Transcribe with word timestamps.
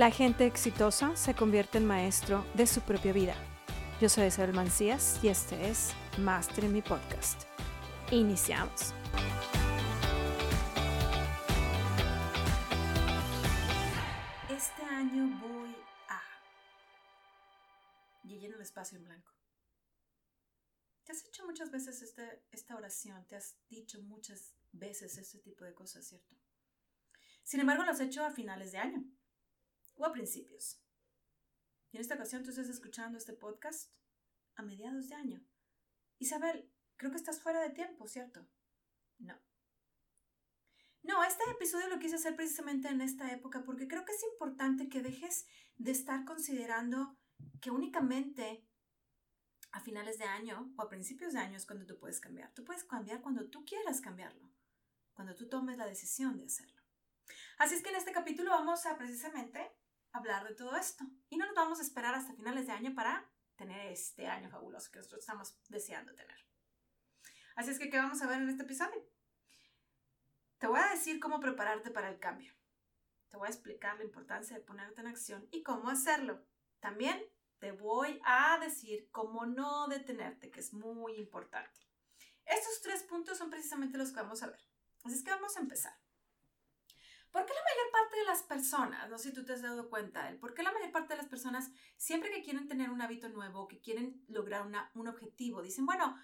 La 0.00 0.10
gente 0.10 0.46
exitosa 0.46 1.14
se 1.14 1.34
convierte 1.34 1.76
en 1.76 1.84
maestro 1.84 2.42
de 2.54 2.66
su 2.66 2.80
propia 2.80 3.12
vida. 3.12 3.34
Yo 4.00 4.08
soy 4.08 4.28
Isabel 4.28 4.54
Mancías 4.54 5.22
y 5.22 5.28
este 5.28 5.68
es 5.68 5.92
Master 6.16 6.64
en 6.64 6.72
mi 6.72 6.80
podcast. 6.80 7.42
Iniciamos. 8.10 8.94
Este 14.48 14.82
año 14.84 15.38
voy 15.38 15.76
a... 16.08 16.22
Y 18.24 18.46
el 18.46 18.58
espacio 18.58 18.96
en 18.96 19.04
blanco. 19.04 19.34
Te 21.04 21.12
has 21.12 21.26
hecho 21.26 21.44
muchas 21.44 21.70
veces 21.70 22.00
este, 22.00 22.42
esta 22.52 22.74
oración, 22.74 23.26
te 23.26 23.36
has 23.36 23.54
dicho 23.68 24.00
muchas 24.00 24.54
veces 24.72 25.18
este 25.18 25.40
tipo 25.40 25.66
de 25.66 25.74
cosas, 25.74 26.08
¿cierto? 26.08 26.34
Sin 27.42 27.60
embargo, 27.60 27.84
lo 27.84 27.90
has 27.90 28.00
hecho 28.00 28.24
a 28.24 28.30
finales 28.30 28.72
de 28.72 28.78
año 28.78 29.04
a 30.06 30.12
principios. 30.12 30.80
Y 31.90 31.96
en 31.96 32.02
esta 32.02 32.14
ocasión 32.14 32.42
tú 32.42 32.50
estás 32.50 32.68
escuchando 32.68 33.18
este 33.18 33.32
podcast 33.32 33.92
a 34.56 34.62
mediados 34.62 35.08
de 35.08 35.14
año. 35.14 35.44
Isabel, 36.18 36.70
creo 36.96 37.10
que 37.10 37.16
estás 37.16 37.40
fuera 37.40 37.60
de 37.60 37.70
tiempo, 37.70 38.06
¿cierto? 38.06 38.46
No. 39.18 39.38
No, 41.02 41.24
este 41.24 41.42
episodio 41.50 41.88
lo 41.88 41.98
quise 41.98 42.16
hacer 42.16 42.36
precisamente 42.36 42.88
en 42.88 43.00
esta 43.00 43.32
época 43.32 43.64
porque 43.64 43.88
creo 43.88 44.04
que 44.04 44.12
es 44.12 44.22
importante 44.32 44.88
que 44.88 45.02
dejes 45.02 45.46
de 45.76 45.92
estar 45.92 46.24
considerando 46.24 47.18
que 47.60 47.70
únicamente 47.70 48.66
a 49.72 49.80
finales 49.80 50.18
de 50.18 50.24
año 50.24 50.72
o 50.76 50.82
a 50.82 50.88
principios 50.88 51.32
de 51.32 51.38
año 51.38 51.56
es 51.56 51.64
cuando 51.64 51.86
tú 51.86 51.98
puedes 51.98 52.20
cambiar. 52.20 52.52
Tú 52.52 52.64
puedes 52.64 52.84
cambiar 52.84 53.22
cuando 53.22 53.48
tú 53.48 53.64
quieras 53.64 54.00
cambiarlo, 54.00 54.50
cuando 55.14 55.34
tú 55.34 55.48
tomes 55.48 55.78
la 55.78 55.86
decisión 55.86 56.36
de 56.36 56.46
hacerlo. 56.46 56.82
Así 57.58 57.74
es 57.74 57.82
que 57.82 57.90
en 57.90 57.96
este 57.96 58.12
capítulo 58.12 58.50
vamos 58.50 58.84
a 58.86 58.96
precisamente 58.98 59.72
hablar 60.12 60.46
de 60.46 60.54
todo 60.54 60.76
esto. 60.76 61.04
Y 61.28 61.36
no 61.36 61.46
nos 61.46 61.54
vamos 61.54 61.78
a 61.78 61.82
esperar 61.82 62.14
hasta 62.14 62.34
finales 62.34 62.66
de 62.66 62.72
año 62.72 62.94
para 62.94 63.30
tener 63.56 63.92
este 63.92 64.26
año 64.26 64.48
fabuloso 64.48 64.90
que 64.90 64.98
nosotros 64.98 65.20
estamos 65.20 65.58
deseando 65.68 66.14
tener. 66.14 66.38
Así 67.56 67.70
es 67.70 67.78
que, 67.78 67.90
¿qué 67.90 67.98
vamos 67.98 68.22
a 68.22 68.26
ver 68.26 68.40
en 68.40 68.48
este 68.48 68.62
episodio? 68.62 69.06
Te 70.58 70.66
voy 70.66 70.80
a 70.80 70.90
decir 70.90 71.20
cómo 71.20 71.40
prepararte 71.40 71.90
para 71.90 72.08
el 72.08 72.18
cambio. 72.18 72.54
Te 73.28 73.36
voy 73.36 73.46
a 73.46 73.50
explicar 73.50 73.96
la 73.98 74.04
importancia 74.04 74.56
de 74.56 74.62
ponerte 74.62 75.00
en 75.00 75.06
acción 75.06 75.46
y 75.50 75.62
cómo 75.62 75.90
hacerlo. 75.90 76.44
También 76.80 77.22
te 77.58 77.72
voy 77.72 78.20
a 78.24 78.58
decir 78.58 79.10
cómo 79.10 79.44
no 79.44 79.88
detenerte, 79.88 80.50
que 80.50 80.60
es 80.60 80.72
muy 80.72 81.16
importante. 81.16 81.86
Estos 82.46 82.80
tres 82.80 83.02
puntos 83.02 83.36
son 83.36 83.50
precisamente 83.50 83.98
los 83.98 84.10
que 84.10 84.20
vamos 84.20 84.42
a 84.42 84.48
ver. 84.48 84.60
Así 85.04 85.16
es 85.16 85.22
que 85.22 85.30
vamos 85.30 85.56
a 85.56 85.60
empezar. 85.60 85.99
¿Por 87.32 87.46
qué 87.46 87.52
la 87.54 87.62
mayor 87.62 87.92
parte 87.92 88.16
de 88.16 88.24
las 88.24 88.42
personas, 88.42 89.08
no 89.08 89.18
sé 89.18 89.28
si 89.28 89.34
tú 89.34 89.44
te 89.44 89.52
has 89.52 89.62
dado 89.62 89.88
cuenta, 89.88 90.36
por 90.40 90.52
qué 90.52 90.62
la 90.62 90.72
mayor 90.72 90.90
parte 90.90 91.14
de 91.14 91.18
las 91.18 91.28
personas, 91.28 91.70
siempre 91.96 92.30
que 92.30 92.42
quieren 92.42 92.66
tener 92.66 92.90
un 92.90 93.00
hábito 93.02 93.28
nuevo, 93.28 93.68
que 93.68 93.80
quieren 93.80 94.24
lograr 94.28 94.66
un 94.94 95.08
objetivo, 95.08 95.62
dicen, 95.62 95.86
bueno, 95.86 96.16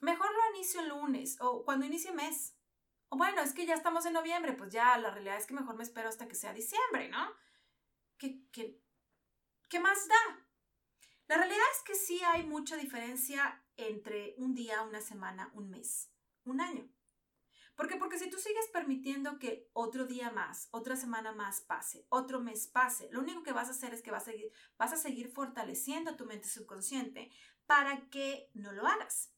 mejor 0.00 0.30
lo 0.32 0.56
inicio 0.56 0.80
el 0.80 0.88
lunes 0.88 1.36
o 1.40 1.64
cuando 1.64 1.84
inicie 1.86 2.12
mes? 2.12 2.56
O 3.08 3.16
bueno, 3.16 3.42
es 3.42 3.52
que 3.52 3.66
ya 3.66 3.74
estamos 3.74 4.06
en 4.06 4.14
noviembre, 4.14 4.54
pues 4.54 4.72
ya 4.72 4.96
la 4.96 5.10
realidad 5.10 5.36
es 5.36 5.46
que 5.46 5.54
mejor 5.54 5.76
me 5.76 5.82
espero 5.82 6.08
hasta 6.08 6.28
que 6.28 6.34
sea 6.34 6.54
diciembre, 6.54 7.08
¿no? 7.08 7.34
¿Qué, 8.16 8.46
qué, 8.52 8.80
qué 9.68 9.80
más 9.80 10.08
da? 10.08 10.46
La 11.26 11.36
realidad 11.36 11.66
es 11.76 11.82
que 11.84 11.94
sí 11.94 12.20
hay 12.24 12.46
mucha 12.46 12.76
diferencia 12.76 13.62
entre 13.76 14.34
un 14.38 14.54
día, 14.54 14.82
una 14.82 15.00
semana, 15.00 15.50
un 15.54 15.70
mes, 15.70 16.10
un 16.44 16.60
año. 16.60 16.88
Porque 18.10 18.18
si 18.18 18.28
tú 18.28 18.38
sigues 18.38 18.66
permitiendo 18.72 19.38
que 19.38 19.70
otro 19.72 20.04
día 20.04 20.30
más, 20.30 20.68
otra 20.72 20.96
semana 20.96 21.32
más 21.32 21.60
pase, 21.60 22.06
otro 22.08 22.40
mes 22.40 22.66
pase, 22.66 23.08
lo 23.12 23.20
único 23.20 23.42
que 23.42 23.52
vas 23.52 23.68
a 23.68 23.70
hacer 23.70 23.94
es 23.94 24.02
que 24.02 24.10
vas 24.10 24.24
a 24.24 24.32
seguir, 24.32 24.52
vas 24.76 24.92
a 24.92 24.96
seguir 24.96 25.30
fortaleciendo 25.30 26.16
tu 26.16 26.26
mente 26.26 26.48
subconsciente 26.48 27.30
para 27.66 28.10
que 28.10 28.50
no 28.52 28.72
lo 28.72 28.86
hagas. 28.86 29.32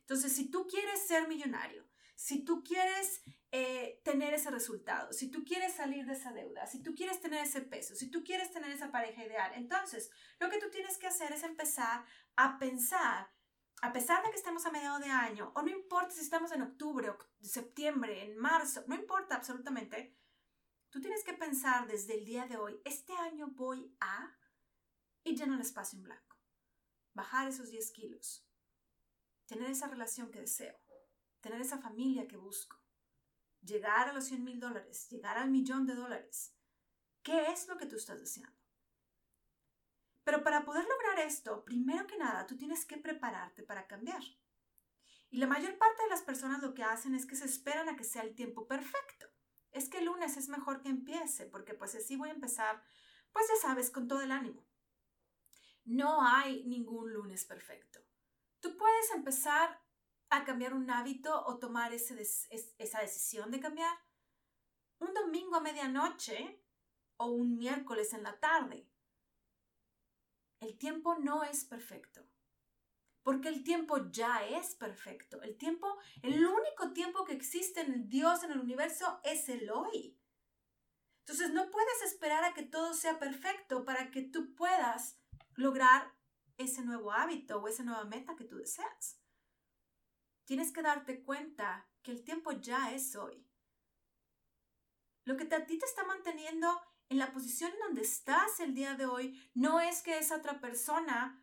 Entonces, 0.00 0.34
si 0.34 0.50
tú 0.50 0.66
quieres 0.66 1.06
ser 1.06 1.28
millonario, 1.28 1.88
si 2.16 2.44
tú 2.44 2.62
quieres 2.62 3.22
eh, 3.52 4.00
tener 4.04 4.34
ese 4.34 4.50
resultado, 4.50 5.12
si 5.12 5.30
tú 5.30 5.44
quieres 5.44 5.72
salir 5.74 6.04
de 6.04 6.14
esa 6.14 6.32
deuda, 6.32 6.66
si 6.66 6.82
tú 6.82 6.94
quieres 6.94 7.20
tener 7.20 7.44
ese 7.44 7.62
peso, 7.62 7.94
si 7.94 8.10
tú 8.10 8.24
quieres 8.24 8.50
tener 8.52 8.72
esa 8.72 8.90
pareja 8.90 9.24
ideal, 9.24 9.52
entonces 9.54 10.10
lo 10.40 10.50
que 10.50 10.58
tú 10.58 10.70
tienes 10.70 10.98
que 10.98 11.06
hacer 11.06 11.32
es 11.32 11.42
empezar 11.42 12.04
a 12.36 12.58
pensar 12.58 13.30
a 13.84 13.92
pesar 13.92 14.24
de 14.24 14.30
que 14.30 14.38
estemos 14.38 14.64
a 14.64 14.70
mediados 14.70 15.00
de 15.00 15.10
año, 15.10 15.52
o 15.54 15.60
no 15.60 15.70
importa 15.70 16.10
si 16.10 16.22
estamos 16.22 16.50
en 16.52 16.62
octubre, 16.62 17.10
o 17.10 17.18
septiembre, 17.42 18.24
en 18.24 18.34
marzo, 18.38 18.82
no 18.86 18.94
importa 18.94 19.36
absolutamente, 19.36 20.18
tú 20.88 21.02
tienes 21.02 21.22
que 21.22 21.34
pensar 21.34 21.86
desde 21.86 22.14
el 22.14 22.24
día 22.24 22.46
de 22.46 22.56
hoy, 22.56 22.80
este 22.86 23.12
año 23.12 23.48
voy 23.48 23.94
a, 24.00 24.38
y 25.22 25.36
lleno 25.36 25.52
el 25.52 25.60
espacio 25.60 25.98
en 25.98 26.04
blanco, 26.04 26.38
bajar 27.12 27.46
esos 27.46 27.70
10 27.70 27.92
kilos, 27.92 28.48
tener 29.44 29.68
esa 29.68 29.86
relación 29.86 30.30
que 30.30 30.40
deseo, 30.40 30.80
tener 31.42 31.60
esa 31.60 31.76
familia 31.76 32.26
que 32.26 32.38
busco, 32.38 32.82
llegar 33.60 34.08
a 34.08 34.14
los 34.14 34.24
100 34.24 34.44
mil 34.44 34.60
dólares, 34.60 35.10
llegar 35.10 35.36
al 35.36 35.50
millón 35.50 35.84
de 35.84 35.94
dólares. 35.94 36.56
¿Qué 37.22 37.52
es 37.52 37.68
lo 37.68 37.76
que 37.76 37.84
tú 37.84 37.96
estás 37.96 38.18
deseando? 38.18 38.63
Pero 40.24 40.42
para 40.42 40.64
poder 40.64 40.84
lograr 40.86 41.20
esto, 41.20 41.64
primero 41.64 42.06
que 42.06 42.16
nada, 42.16 42.46
tú 42.46 42.56
tienes 42.56 42.84
que 42.84 42.96
prepararte 42.96 43.62
para 43.62 43.86
cambiar. 43.86 44.22
Y 45.30 45.38
la 45.38 45.46
mayor 45.46 45.76
parte 45.78 46.02
de 46.02 46.08
las 46.08 46.22
personas 46.22 46.62
lo 46.62 46.74
que 46.74 46.82
hacen 46.82 47.14
es 47.14 47.26
que 47.26 47.36
se 47.36 47.44
esperan 47.44 47.88
a 47.88 47.96
que 47.96 48.04
sea 48.04 48.22
el 48.22 48.34
tiempo 48.34 48.66
perfecto. 48.66 49.26
Es 49.70 49.88
que 49.88 49.98
el 49.98 50.06
lunes 50.06 50.36
es 50.36 50.48
mejor 50.48 50.80
que 50.80 50.88
empiece, 50.88 51.46
porque 51.46 51.74
pues 51.74 51.94
así 51.94 52.16
voy 52.16 52.30
a 52.30 52.34
empezar, 52.34 52.82
pues 53.32 53.46
ya 53.48 53.68
sabes, 53.68 53.90
con 53.90 54.08
todo 54.08 54.22
el 54.22 54.32
ánimo. 54.32 54.64
No 55.84 56.26
hay 56.26 56.64
ningún 56.64 57.12
lunes 57.12 57.44
perfecto. 57.44 58.00
Tú 58.60 58.76
puedes 58.76 59.10
empezar 59.10 59.82
a 60.30 60.44
cambiar 60.44 60.72
un 60.72 60.90
hábito 60.90 61.44
o 61.46 61.58
tomar 61.58 61.92
esa 61.92 62.14
decisión 63.00 63.50
de 63.50 63.60
cambiar 63.60 63.94
un 65.00 65.12
domingo 65.12 65.56
a 65.56 65.60
medianoche 65.60 66.64
o 67.16 67.26
un 67.26 67.58
miércoles 67.58 68.14
en 68.14 68.22
la 68.22 68.38
tarde. 68.40 68.88
El 70.64 70.78
tiempo 70.78 71.16
no 71.18 71.44
es 71.44 71.64
perfecto. 71.64 72.26
Porque 73.22 73.48
el 73.48 73.62
tiempo 73.64 74.10
ya 74.10 74.46
es 74.46 74.74
perfecto. 74.74 75.42
El 75.42 75.58
tiempo, 75.58 75.98
el 76.22 76.44
único 76.44 76.92
tiempo 76.94 77.24
que 77.26 77.34
existe 77.34 77.82
en 77.82 78.08
Dios, 78.08 78.42
en 78.42 78.52
el 78.52 78.60
universo, 78.60 79.20
es 79.24 79.48
el 79.50 79.70
hoy. 79.70 80.18
Entonces 81.20 81.52
no 81.52 81.70
puedes 81.70 82.02
esperar 82.02 82.44
a 82.44 82.54
que 82.54 82.62
todo 82.62 82.94
sea 82.94 83.18
perfecto 83.18 83.84
para 83.84 84.10
que 84.10 84.22
tú 84.22 84.54
puedas 84.54 85.18
lograr 85.54 86.14
ese 86.56 86.82
nuevo 86.82 87.12
hábito 87.12 87.60
o 87.60 87.68
esa 87.68 87.82
nueva 87.82 88.04
meta 88.04 88.36
que 88.36 88.44
tú 88.44 88.56
deseas. 88.56 89.20
Tienes 90.46 90.72
que 90.72 90.82
darte 90.82 91.22
cuenta 91.24 91.90
que 92.02 92.10
el 92.10 92.24
tiempo 92.24 92.52
ya 92.52 92.92
es 92.94 93.16
hoy. 93.16 93.46
Lo 95.24 95.36
que 95.36 95.44
a 95.54 95.66
ti 95.66 95.78
te 95.78 95.86
está 95.86 96.04
manteniendo 96.04 96.80
en 97.14 97.20
la 97.20 97.32
posición 97.32 97.72
en 97.72 97.78
donde 97.78 98.02
estás 98.02 98.58
el 98.58 98.74
día 98.74 98.94
de 98.94 99.06
hoy, 99.06 99.40
no 99.54 99.80
es 99.80 100.02
que 100.02 100.18
esa 100.18 100.36
otra 100.36 100.60
persona 100.60 101.40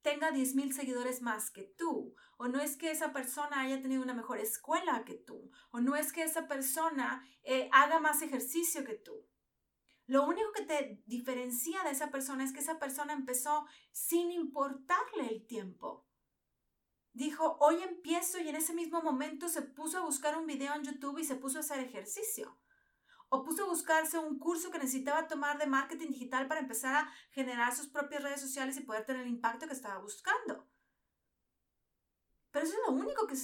tenga 0.00 0.30
10.000 0.30 0.72
seguidores 0.72 1.20
más 1.20 1.50
que 1.50 1.64
tú, 1.64 2.14
o 2.38 2.48
no 2.48 2.58
es 2.58 2.78
que 2.78 2.90
esa 2.90 3.12
persona 3.12 3.60
haya 3.60 3.82
tenido 3.82 4.02
una 4.02 4.14
mejor 4.14 4.38
escuela 4.38 5.04
que 5.04 5.14
tú, 5.14 5.50
o 5.72 5.80
no 5.80 5.94
es 5.94 6.10
que 6.10 6.22
esa 6.22 6.48
persona 6.48 7.22
eh, 7.42 7.68
haga 7.72 8.00
más 8.00 8.22
ejercicio 8.22 8.82
que 8.82 8.94
tú. 8.94 9.26
Lo 10.06 10.26
único 10.26 10.52
que 10.52 10.64
te 10.64 11.02
diferencia 11.04 11.82
de 11.84 11.90
esa 11.90 12.10
persona 12.10 12.42
es 12.42 12.54
que 12.54 12.60
esa 12.60 12.78
persona 12.78 13.12
empezó 13.12 13.66
sin 13.92 14.32
importarle 14.32 15.28
el 15.28 15.46
tiempo. 15.46 16.06
Dijo, 17.12 17.58
hoy 17.60 17.82
empiezo 17.82 18.40
y 18.40 18.48
en 18.48 18.56
ese 18.56 18.72
mismo 18.72 19.02
momento 19.02 19.50
se 19.50 19.60
puso 19.60 19.98
a 19.98 20.04
buscar 20.04 20.38
un 20.38 20.46
video 20.46 20.74
en 20.74 20.84
YouTube 20.84 21.18
y 21.18 21.24
se 21.24 21.36
puso 21.36 21.58
a 21.58 21.60
hacer 21.60 21.80
ejercicio 21.80 22.58
o 23.28 23.42
puso 23.42 23.64
a 23.64 23.68
buscarse 23.68 24.18
un 24.18 24.38
curso 24.38 24.70
que 24.70 24.78
necesitaba 24.78 25.26
tomar 25.26 25.58
de 25.58 25.66
marketing 25.66 26.08
digital 26.08 26.46
para 26.46 26.60
empezar 26.60 26.94
a 26.94 27.12
generar 27.30 27.74
sus 27.74 27.88
propias 27.88 28.22
redes 28.22 28.40
sociales 28.40 28.76
y 28.76 28.82
poder 28.82 29.04
tener 29.04 29.22
el 29.22 29.28
impacto 29.28 29.66
que 29.66 29.72
estaba 29.72 29.98
buscando. 29.98 30.68
Pero 32.54 32.66
eso 32.66 32.76
es 32.76 32.82
lo 32.86 32.94
único 32.94 33.26
que 33.26 33.34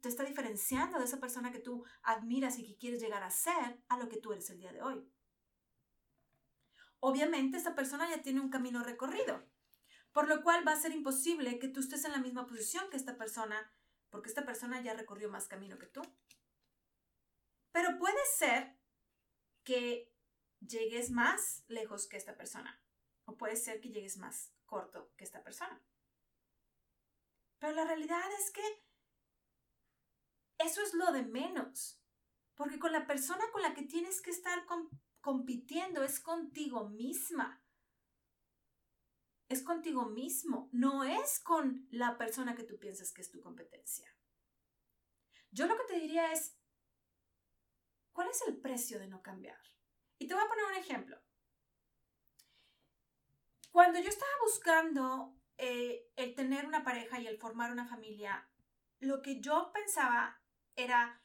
te, 0.00 0.08
está 0.08 0.24
diferenciando 0.24 0.98
de 0.98 1.04
esa 1.04 1.20
persona 1.20 1.52
que 1.52 1.58
tú 1.58 1.84
admiras 2.02 2.58
y 2.58 2.64
que 2.66 2.78
quieres 2.78 3.02
llegar 3.02 3.22
a 3.22 3.30
ser 3.30 3.82
a 3.88 3.98
lo 3.98 4.08
que 4.08 4.16
tú 4.16 4.32
eres 4.32 4.48
el 4.48 4.58
día 4.58 4.72
de 4.72 4.80
hoy. 4.80 5.06
Obviamente 7.00 7.58
esta 7.58 7.74
persona 7.74 8.08
ya 8.08 8.22
tiene 8.22 8.40
un 8.40 8.48
camino 8.48 8.82
recorrido, 8.82 9.44
por 10.10 10.26
lo 10.26 10.42
cual 10.42 10.66
va 10.66 10.72
a 10.72 10.80
ser 10.80 10.92
imposible 10.92 11.58
que 11.58 11.68
tú 11.68 11.80
estés 11.80 12.06
en 12.06 12.12
la 12.12 12.18
misma 12.18 12.46
posición 12.46 12.88
que 12.88 12.96
esta 12.96 13.18
persona, 13.18 13.70
porque 14.08 14.30
esta 14.30 14.46
persona 14.46 14.80
ya 14.80 14.94
recorrió 14.94 15.28
más 15.28 15.48
camino 15.48 15.76
que 15.76 15.88
tú. 15.88 16.00
Pero 17.72 17.98
puede 17.98 18.24
ser 18.38 18.74
que 19.66 20.14
llegues 20.60 21.10
más 21.10 21.64
lejos 21.66 22.06
que 22.06 22.16
esta 22.16 22.36
persona. 22.36 22.80
O 23.26 23.36
puede 23.36 23.56
ser 23.56 23.80
que 23.80 23.90
llegues 23.90 24.16
más 24.16 24.54
corto 24.64 25.12
que 25.16 25.24
esta 25.24 25.42
persona. 25.42 25.84
Pero 27.58 27.74
la 27.74 27.84
realidad 27.84 28.32
es 28.38 28.50
que 28.52 28.86
eso 30.58 30.80
es 30.82 30.94
lo 30.94 31.12
de 31.12 31.24
menos. 31.24 32.00
Porque 32.54 32.78
con 32.78 32.92
la 32.92 33.06
persona 33.06 33.44
con 33.52 33.60
la 33.60 33.74
que 33.74 33.82
tienes 33.82 34.22
que 34.22 34.30
estar 34.30 34.64
compitiendo 35.20 36.04
es 36.04 36.20
contigo 36.20 36.88
misma. 36.88 37.62
Es 39.48 39.62
contigo 39.62 40.06
mismo, 40.06 40.68
no 40.72 41.04
es 41.04 41.40
con 41.40 41.86
la 41.90 42.18
persona 42.18 42.54
que 42.54 42.64
tú 42.64 42.78
piensas 42.78 43.12
que 43.12 43.20
es 43.20 43.30
tu 43.30 43.40
competencia. 43.40 44.12
Yo 45.50 45.66
lo 45.66 45.76
que 45.76 45.84
te 45.84 46.00
diría 46.00 46.32
es, 46.32 46.56
¿cuál 48.16 48.30
es 48.30 48.42
el 48.48 48.56
precio 48.56 48.98
de 48.98 49.08
no 49.08 49.22
cambiar? 49.22 49.60
Y 50.18 50.26
te 50.26 50.32
voy 50.32 50.42
a 50.42 50.48
poner 50.48 50.64
un 50.64 50.76
ejemplo. 50.76 51.20
Cuando 53.70 54.00
yo 54.00 54.08
estaba 54.08 54.30
buscando 54.42 55.38
eh, 55.58 56.10
el 56.16 56.34
tener 56.34 56.64
una 56.64 56.82
pareja 56.82 57.20
y 57.20 57.26
el 57.26 57.36
formar 57.36 57.70
una 57.70 57.86
familia, 57.86 58.48
lo 59.00 59.20
que 59.20 59.42
yo 59.42 59.70
pensaba 59.70 60.40
era, 60.76 61.22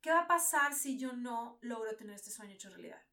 ¿qué 0.00 0.10
va 0.10 0.22
a 0.22 0.26
pasar 0.26 0.74
si 0.74 0.98
yo 0.98 1.12
no 1.12 1.60
logro 1.62 1.94
tener 1.94 2.16
este 2.16 2.30
sueño 2.30 2.54
hecho 2.54 2.70
realidad? 2.70 3.06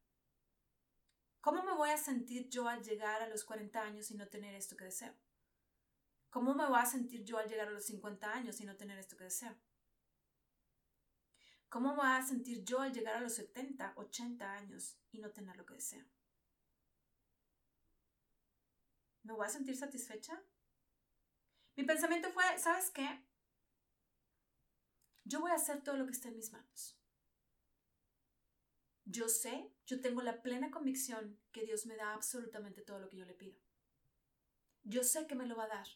¿Cómo 1.40 1.62
me 1.62 1.74
voy 1.74 1.90
a 1.90 1.96
sentir 1.96 2.48
yo 2.48 2.66
al 2.66 2.82
llegar 2.82 3.22
a 3.22 3.28
los 3.28 3.44
40 3.44 3.80
años 3.80 4.10
y 4.10 4.16
no 4.16 4.26
tener 4.26 4.56
esto 4.56 4.76
que 4.76 4.86
deseo? 4.86 5.14
¿Cómo 6.30 6.56
me 6.56 6.66
voy 6.66 6.80
a 6.80 6.86
sentir 6.86 7.22
yo 7.22 7.38
al 7.38 7.48
llegar 7.48 7.68
a 7.68 7.70
los 7.70 7.86
50 7.86 8.32
años 8.32 8.60
y 8.60 8.64
no 8.64 8.76
tener 8.76 8.98
esto 8.98 9.16
que 9.16 9.24
deseo? 9.24 9.56
¿Cómo 11.68 11.90
me 11.90 11.96
voy 11.96 12.06
a 12.06 12.22
sentir 12.22 12.64
yo 12.64 12.80
al 12.80 12.92
llegar 12.92 13.16
a 13.16 13.20
los 13.20 13.34
70, 13.34 13.94
80 13.96 14.52
años 14.52 14.96
y 15.10 15.18
no 15.18 15.30
tener 15.30 15.56
lo 15.56 15.66
que 15.66 15.74
deseo? 15.74 16.04
¿Me 19.22 19.32
voy 19.32 19.46
a 19.46 19.50
sentir 19.50 19.76
satisfecha? 19.76 20.40
Mi 21.76 21.84
pensamiento 21.84 22.30
fue, 22.30 22.44
¿sabes 22.58 22.90
qué? 22.90 23.24
Yo 25.24 25.40
voy 25.40 25.50
a 25.50 25.56
hacer 25.56 25.82
todo 25.82 25.96
lo 25.96 26.06
que 26.06 26.12
esté 26.12 26.28
en 26.28 26.36
mis 26.36 26.52
manos. 26.52 26.96
Yo 29.04 29.28
sé, 29.28 29.72
yo 29.84 30.00
tengo 30.00 30.22
la 30.22 30.42
plena 30.42 30.70
convicción 30.70 31.38
que 31.52 31.64
Dios 31.64 31.86
me 31.86 31.96
da 31.96 32.14
absolutamente 32.14 32.82
todo 32.82 33.00
lo 33.00 33.08
que 33.08 33.16
yo 33.16 33.24
le 33.24 33.34
pido. 33.34 33.60
Yo 34.84 35.02
sé 35.02 35.26
que 35.26 35.34
me 35.34 35.46
lo 35.46 35.56
va 35.56 35.64
a 35.64 35.68
dar 35.68 35.88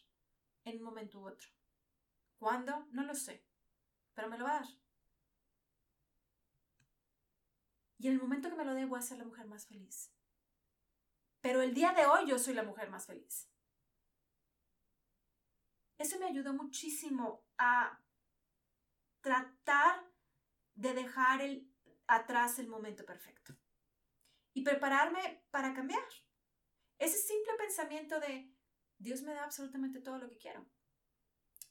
en 0.65 0.77
un 0.77 0.83
momento 0.83 1.19
u 1.19 1.27
otro. 1.27 1.49
¿Cuándo? 2.37 2.87
No 2.91 3.03
lo 3.03 3.15
sé, 3.15 3.45
pero 4.13 4.29
me 4.29 4.37
lo 4.37 4.43
va 4.45 4.57
a 4.57 4.59
dar. 4.61 4.67
Y 8.01 8.07
en 8.07 8.13
el 8.13 8.19
momento 8.19 8.49
que 8.49 8.55
me 8.55 8.65
lo 8.65 8.73
dé 8.73 8.85
voy 8.85 8.97
a 8.97 9.03
ser 9.03 9.19
la 9.19 9.25
mujer 9.25 9.45
más 9.45 9.67
feliz. 9.67 10.11
Pero 11.39 11.61
el 11.61 11.75
día 11.75 11.93
de 11.93 12.07
hoy 12.07 12.27
yo 12.27 12.39
soy 12.39 12.55
la 12.55 12.63
mujer 12.63 12.89
más 12.89 13.05
feliz. 13.05 13.47
Eso 15.99 16.17
me 16.17 16.25
ayudó 16.25 16.51
muchísimo 16.53 17.45
a 17.59 18.03
tratar 19.21 20.03
de 20.73 20.95
dejar 20.95 21.41
el, 21.41 21.71
atrás 22.07 22.57
el 22.57 22.69
momento 22.69 23.05
perfecto 23.05 23.55
y 24.53 24.63
prepararme 24.63 25.45
para 25.51 25.75
cambiar. 25.75 26.03
Ese 26.97 27.19
simple 27.19 27.53
pensamiento 27.59 28.19
de 28.19 28.51
Dios 28.97 29.21
me 29.21 29.35
da 29.35 29.43
absolutamente 29.43 30.01
todo 30.01 30.17
lo 30.17 30.27
que 30.27 30.39
quiero. 30.39 30.65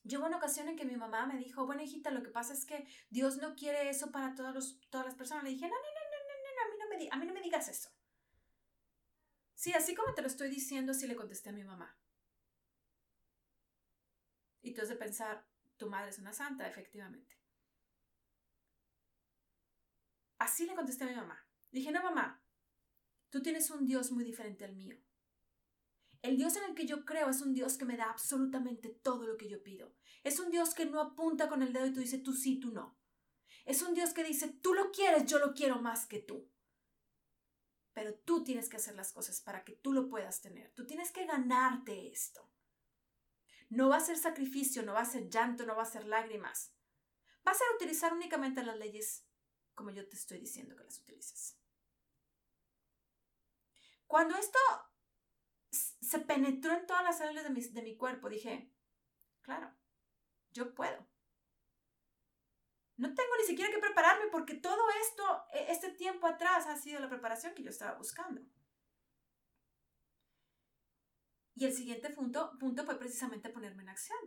Llegó 0.03 0.27
una 0.27 0.39
ocasión 0.39 0.69
en 0.69 0.77
que 0.77 0.87
mi 0.87 0.97
mamá 0.97 1.27
me 1.27 1.37
dijo, 1.37 1.67
bueno 1.67 1.83
hijita, 1.83 2.11
lo 2.11 2.23
que 2.23 2.31
pasa 2.31 2.55
es 2.55 2.65
que 2.65 2.87
Dios 3.11 3.37
no 3.37 3.55
quiere 3.55 3.91
eso 3.91 4.11
para 4.11 4.35
todas 4.35 4.79
las 4.93 5.15
personas. 5.15 5.45
Le 5.45 5.51
dije, 5.51 5.69
no, 5.69 5.75
no, 5.75 5.77
no, 5.77 6.01
no, 6.11 6.21
no, 6.21 6.55
no, 6.55 6.63
a 6.63 6.71
mí 6.71 6.79
no 6.79 6.80
a 7.11 7.17
mí 7.17 7.27
no 7.27 7.33
me 7.33 7.41
digas 7.41 7.69
eso. 7.69 7.91
Sí, 9.55 9.73
así 9.73 9.95
como 9.95 10.15
te 10.15 10.23
lo 10.23 10.29
estoy 10.29 10.49
diciendo, 10.49 10.93
así 10.93 11.07
le 11.07 11.17
contesté 11.17 11.51
a 11.51 11.53
mi 11.53 11.65
mamá. 11.65 11.99
Y 14.63 14.73
tú 14.73 14.83
has 14.83 14.89
de 14.89 14.97
pensar, 14.97 15.47
tu 15.77 15.89
madre 15.89 16.11
es 16.11 16.19
una 16.19 16.33
santa, 16.33 16.69
efectivamente. 16.69 17.37
Así 20.39 20.67
le 20.67 20.75
contesté 20.75 21.05
a 21.05 21.09
mi 21.09 21.15
mamá. 21.15 21.47
Dije, 21.71 21.93
no, 21.93 22.03
mamá, 22.03 22.43
tú 23.29 23.43
tienes 23.43 23.71
un 23.71 23.87
Dios 23.87 24.11
muy 24.13 24.25
diferente 24.25 24.65
al 24.65 24.75
mío. 24.75 24.97
El 26.23 26.37
Dios 26.37 26.57
en 26.57 26.65
el 26.65 26.75
que 26.75 26.87
yo 26.87 27.05
creo 27.05 27.31
es 27.31 27.41
un 27.41 27.55
Dios 27.55 27.79
que 27.79 27.87
me 27.87 27.97
da 27.97 28.11
absolutamente 28.11 28.91
todo 28.91 29.27
lo 29.27 29.37
que 29.37 29.49
yo 29.49 29.63
pido. 29.63 29.95
Es 30.23 30.39
un 30.39 30.51
Dios 30.51 30.75
que 30.75 30.85
no 30.87 31.01
apunta 31.01 31.49
con 31.49 31.63
el 31.63 31.73
dedo 31.73 31.87
y 31.87 31.93
tú 31.93 32.01
dices 32.01 32.23
tú 32.23 32.35
sí, 32.35 32.61
tú 32.61 32.73
no. 32.73 32.99
Es 33.65 33.83
un 33.83 33.95
Dios 33.95 34.13
que 34.13 34.25
dice, 34.25 34.49
tú 34.49 34.75
lo 34.75 34.91
quieres, 34.91 35.27
yo 35.27 35.39
lo 35.39 35.55
quiero 35.55 35.81
más 35.81 36.07
que 36.07 36.19
tú 36.19 36.51
pero 38.01 38.15
tú 38.15 38.43
tienes 38.43 38.71
que 38.71 38.79
hacer 38.79 38.95
las 38.95 39.13
cosas 39.13 39.43
para 39.43 39.63
que 39.63 39.75
tú 39.75 39.93
lo 39.93 40.09
puedas 40.09 40.41
tener. 40.41 40.73
Tú 40.73 40.87
tienes 40.87 41.13
que 41.13 41.27
ganarte 41.27 42.11
esto. 42.11 42.51
No 43.69 43.91
va 43.91 43.99
a 43.99 44.01
ser 44.01 44.17
sacrificio, 44.17 44.83
no 44.83 44.95
va 44.95 45.01
a 45.01 45.05
ser 45.05 45.29
llanto, 45.29 45.67
no 45.67 45.77
va 45.77 45.83
a 45.83 45.85
ser 45.85 46.07
lágrimas. 46.07 46.73
Va 47.47 47.53
a 47.53 47.75
utilizar 47.77 48.15
únicamente 48.15 48.65
las 48.65 48.79
leyes 48.79 49.27
como 49.75 49.91
yo 49.91 50.09
te 50.09 50.17
estoy 50.17 50.39
diciendo 50.39 50.75
que 50.79 50.85
las 50.85 50.99
utilices. 50.99 51.59
Cuando 54.07 54.35
esto 54.35 54.59
se 55.71 56.21
penetró 56.21 56.73
en 56.73 56.87
todas 56.87 57.05
las 57.05 57.19
células 57.19 57.45
de 57.45 57.51
mi, 57.51 57.61
de 57.61 57.83
mi 57.83 57.99
cuerpo, 57.99 58.31
dije, 58.31 58.73
claro, 59.43 59.77
yo 60.53 60.75
puedo. 60.75 61.07
No 63.01 63.15
tengo 63.15 63.35
ni 63.39 63.47
siquiera 63.47 63.71
que 63.71 63.79
prepararme 63.79 64.27
porque 64.31 64.55
todo 64.57 64.85
esto, 65.03 65.25
e, 65.55 65.73
este 65.73 65.91
tiempo 65.93 66.27
atrás, 66.27 66.67
ha 66.67 66.77
sido 66.77 67.01
la 67.01 67.09
preparación 67.09 67.55
que 67.55 67.63
yo 67.63 67.71
estaba 67.71 67.97
buscando. 67.97 68.43
Y 71.55 71.65
el 71.65 71.73
siguiente 71.73 72.11
punto, 72.11 72.59
punto 72.59 72.85
fue 72.85 72.99
precisamente 72.99 73.49
ponerme 73.49 73.85
en 73.85 73.89
acción. 73.89 74.19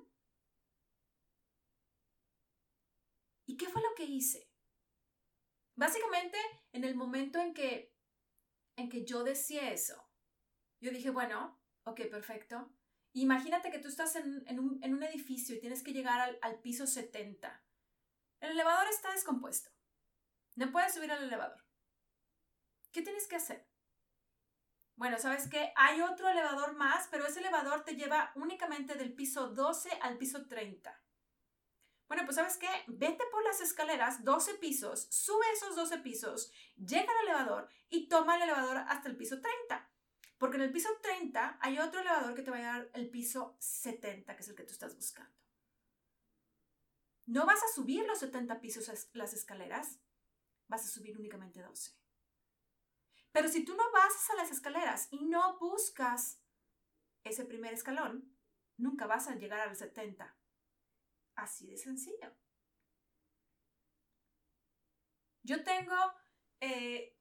¿Y 3.46 3.58
qué 3.58 3.68
fue 3.70 3.84
lo 3.84 3.94
que 3.96 4.06
hice? 4.06 4.50
Básicamente, 5.76 6.40
en 6.72 6.84
el 6.84 6.96
momento 6.96 7.40
en 7.40 7.54
que, 7.54 7.94
en 8.76 8.90
que 8.90 9.06
yo 9.06 9.24
decía 9.24 9.72
eso, 9.72 10.04
yo 10.82 10.90
dije, 10.90 11.12
bueno, 11.12 11.62
ok, 11.84 12.10
perfecto. 12.10 12.74
Imagínate 13.14 13.70
que 13.70 13.78
tú 13.78 13.88
estás 13.88 14.16
en, 14.16 14.60
un, 14.60 15.04
edificio 15.04 15.56
y 15.56 15.60
tienes 15.60 15.84
que 15.84 15.94
llegar 15.94 16.20
al, 16.20 16.40
al 16.42 16.60
piso 16.60 16.88
70 16.88 17.64
el 18.44 18.52
elevador 18.52 18.88
está 18.90 19.12
descompuesto. 19.12 19.72
No 20.56 20.70
puedes 20.72 20.94
subir 20.94 21.12
al 21.12 21.24
elevador. 21.24 21.64
¿Qué 22.92 23.02
tienes 23.02 23.26
que 23.26 23.38
hacer? 23.38 23.66
Bueno, 24.96 25.18
sabes 25.18 25.48
que 25.48 25.72
hay 25.76 26.02
otro 26.02 26.28
elevador 26.28 26.76
más, 26.76 27.08
pero 27.10 27.26
ese 27.26 27.40
elevador 27.40 27.84
te 27.86 27.96
lleva 27.96 28.34
únicamente 28.36 28.96
del 28.96 29.14
piso 29.14 29.48
12 29.48 29.90
al 30.02 30.18
piso 30.18 30.46
30. 30.46 31.02
Bueno, 32.08 32.26
pues 32.26 32.36
sabes 32.36 32.58
qué, 32.58 32.68
vete 32.88 33.24
por 33.32 33.44
las 33.46 33.62
escaleras, 33.62 34.24
12 34.26 34.56
pisos, 34.56 35.08
sube 35.10 35.46
esos 35.54 35.76
12 35.78 36.00
pisos, 36.00 36.52
llega 36.76 37.12
al 37.12 37.28
elevador 37.28 37.70
y 37.90 38.10
toma 38.10 38.36
el 38.36 38.44
elevador 38.44 38.78
hasta 38.90 39.08
el 39.08 39.16
piso 39.16 39.40
30. 39.40 39.90
Porque 40.38 40.58
en 40.58 40.64
el 40.64 40.72
piso 40.74 40.90
30 41.02 41.60
hay 41.62 41.80
otro 41.80 42.02
elevador 42.02 42.36
que 42.36 42.42
te 42.42 42.52
va 42.52 42.58
a 42.58 42.60
llevar 42.60 42.90
el 42.94 43.10
piso 43.10 43.56
70, 43.60 44.36
que 44.36 44.42
es 44.42 44.50
el 44.50 44.56
que 44.56 44.64
tú 44.64 44.74
estás 44.74 44.96
buscando. 44.96 45.43
No 47.26 47.46
vas 47.46 47.64
a 47.64 47.74
subir 47.74 48.06
los 48.06 48.20
70 48.20 48.60
pisos 48.60 49.10
las 49.14 49.34
escaleras, 49.34 50.00
vas 50.68 50.86
a 50.86 50.90
subir 50.90 51.18
únicamente 51.18 51.62
12. 51.62 51.96
Pero 53.32 53.50
si 53.50 53.64
tú 53.66 53.76
no 53.76 53.92
vas 53.92 54.30
a 54.30 54.36
las 54.36 54.52
escaleras 54.52 55.08
y 55.12 55.26
no 55.26 55.58
buscas 55.58 56.42
ese 57.24 57.46
primer 57.46 57.74
escalón, 57.74 58.36
nunca 58.78 59.08
vas 59.08 59.28
a 59.28 59.36
llegar 59.36 59.62
al 59.62 59.76
70. 59.76 60.38
Así 61.36 61.68
de 61.68 61.78
sencillo. 61.78 62.36
Yo 65.42 65.64
tengo, 65.64 65.96
eh, 66.60 67.18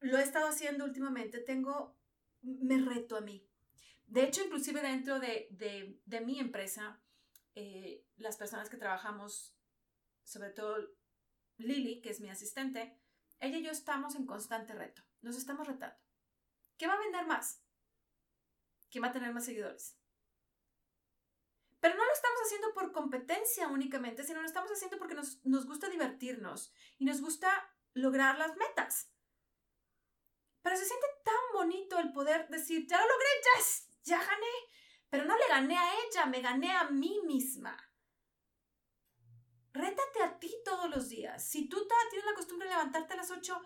lo 0.00 0.18
he 0.18 0.22
estado 0.22 0.48
haciendo 0.48 0.84
últimamente, 0.84 1.40
tengo, 1.40 1.96
me 2.42 2.78
reto 2.78 3.16
a 3.16 3.20
mí. 3.20 3.48
De 4.06 4.24
hecho, 4.24 4.44
inclusive 4.44 4.82
dentro 4.82 5.18
de, 5.18 5.48
de 6.04 6.20
mi 6.20 6.40
empresa, 6.40 7.03
eh, 7.54 8.06
las 8.16 8.36
personas 8.36 8.68
que 8.68 8.76
trabajamos, 8.76 9.56
sobre 10.22 10.50
todo 10.50 10.76
Lily, 11.56 12.00
que 12.00 12.10
es 12.10 12.20
mi 12.20 12.30
asistente, 12.30 13.00
ella 13.40 13.58
y 13.58 13.62
yo 13.62 13.70
estamos 13.70 14.14
en 14.14 14.26
constante 14.26 14.74
reto. 14.74 15.02
Nos 15.20 15.36
estamos 15.36 15.66
retando. 15.66 15.96
¿Qué 16.76 16.86
va 16.86 16.94
a 16.94 17.00
vender 17.00 17.26
más? 17.26 17.62
¿Quién 18.90 19.04
va 19.04 19.08
a 19.08 19.12
tener 19.12 19.32
más 19.32 19.44
seguidores? 19.44 19.98
Pero 21.80 21.96
no 21.96 22.04
lo 22.04 22.12
estamos 22.12 22.40
haciendo 22.44 22.72
por 22.72 22.92
competencia 22.92 23.68
únicamente, 23.68 24.24
sino 24.24 24.40
lo 24.40 24.46
estamos 24.46 24.70
haciendo 24.70 24.98
porque 24.98 25.14
nos, 25.14 25.44
nos 25.44 25.66
gusta 25.66 25.88
divertirnos 25.88 26.72
y 26.98 27.04
nos 27.04 27.20
gusta 27.20 27.50
lograr 27.92 28.38
las 28.38 28.56
metas. 28.56 29.12
Pero 30.62 30.76
se 30.76 30.86
siente 30.86 31.06
tan 31.24 31.34
bonito 31.52 31.98
el 31.98 32.12
poder 32.12 32.48
decir, 32.48 32.86
ya 32.86 32.98
lo 32.98 33.06
logré, 33.06 33.28
ya, 33.44 34.16
ya 34.16 34.24
gané, 34.24 34.54
pero 35.14 35.26
no 35.26 35.36
le 35.36 35.46
gané 35.48 35.78
a 35.78 35.92
ella, 35.94 36.26
me 36.26 36.40
gané 36.40 36.72
a 36.72 36.90
mí 36.90 37.20
misma. 37.24 37.76
Rétate 39.72 40.20
a 40.24 40.40
ti 40.40 40.52
todos 40.64 40.90
los 40.90 41.08
días. 41.08 41.40
Si 41.40 41.68
tú 41.68 41.86
tienes 42.10 42.26
la 42.26 42.34
costumbre 42.34 42.66
de 42.66 42.74
levantarte 42.74 43.12
a 43.12 43.18
las 43.18 43.30
8, 43.30 43.62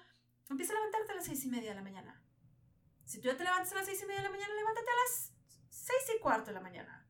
empieza 0.51 0.75
a 0.75 0.77
levantarte 0.77 1.13
a 1.13 1.15
las 1.15 1.25
6 1.25 1.47
y 1.47 1.49
media 1.49 1.71
de 1.71 1.77
la 1.77 1.83
mañana. 1.83 2.23
Si 3.07 3.19
tú 3.19 3.29
ya 3.29 3.37
te 3.39 3.45
levantas 3.45 3.73
a 3.73 3.77
las 3.77 3.87
6 3.87 4.03
y 4.03 4.05
media 4.05 4.19
de 4.19 4.25
la 4.25 4.31
mañana, 4.31 4.55
levántate 4.55 4.91
a 4.91 4.97
las 5.07 5.33
6 5.71 5.99
y 6.17 6.21
cuarto 6.21 6.49
de 6.49 6.53
la 6.53 6.61
mañana. 6.61 7.09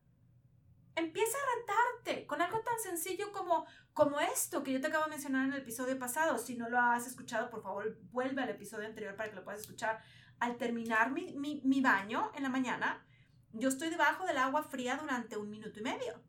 Empieza 0.95 1.37
a 1.37 1.59
retarte 1.59 2.25
con 2.25 2.41
algo 2.41 2.61
tan 2.61 2.79
sencillo 2.79 3.33
como, 3.33 3.65
como 3.91 4.21
esto 4.21 4.63
que 4.63 4.71
yo 4.71 4.79
te 4.79 4.87
acabo 4.87 5.03
de 5.03 5.09
mencionar 5.09 5.47
en 5.47 5.51
el 5.51 5.63
episodio 5.63 5.99
pasado. 5.99 6.37
Si 6.37 6.55
no 6.55 6.69
lo 6.69 6.79
has 6.79 7.07
escuchado, 7.07 7.49
por 7.49 7.61
favor, 7.61 7.99
vuelve 8.03 8.41
al 8.41 8.49
episodio 8.51 8.87
anterior 8.87 9.17
para 9.17 9.31
que 9.31 9.35
lo 9.35 9.43
puedas 9.43 9.59
escuchar. 9.59 10.01
Al 10.39 10.55
terminar 10.55 11.11
mi, 11.11 11.33
mi, 11.33 11.61
mi 11.65 11.81
baño 11.81 12.31
en 12.35 12.43
la 12.43 12.49
mañana, 12.49 13.05
yo 13.53 13.69
estoy 13.69 13.89
debajo 13.89 14.25
del 14.25 14.37
agua 14.37 14.63
fría 14.63 14.97
durante 14.97 15.37
un 15.37 15.49
minuto 15.49 15.79
y 15.79 15.83
medio. 15.83 16.21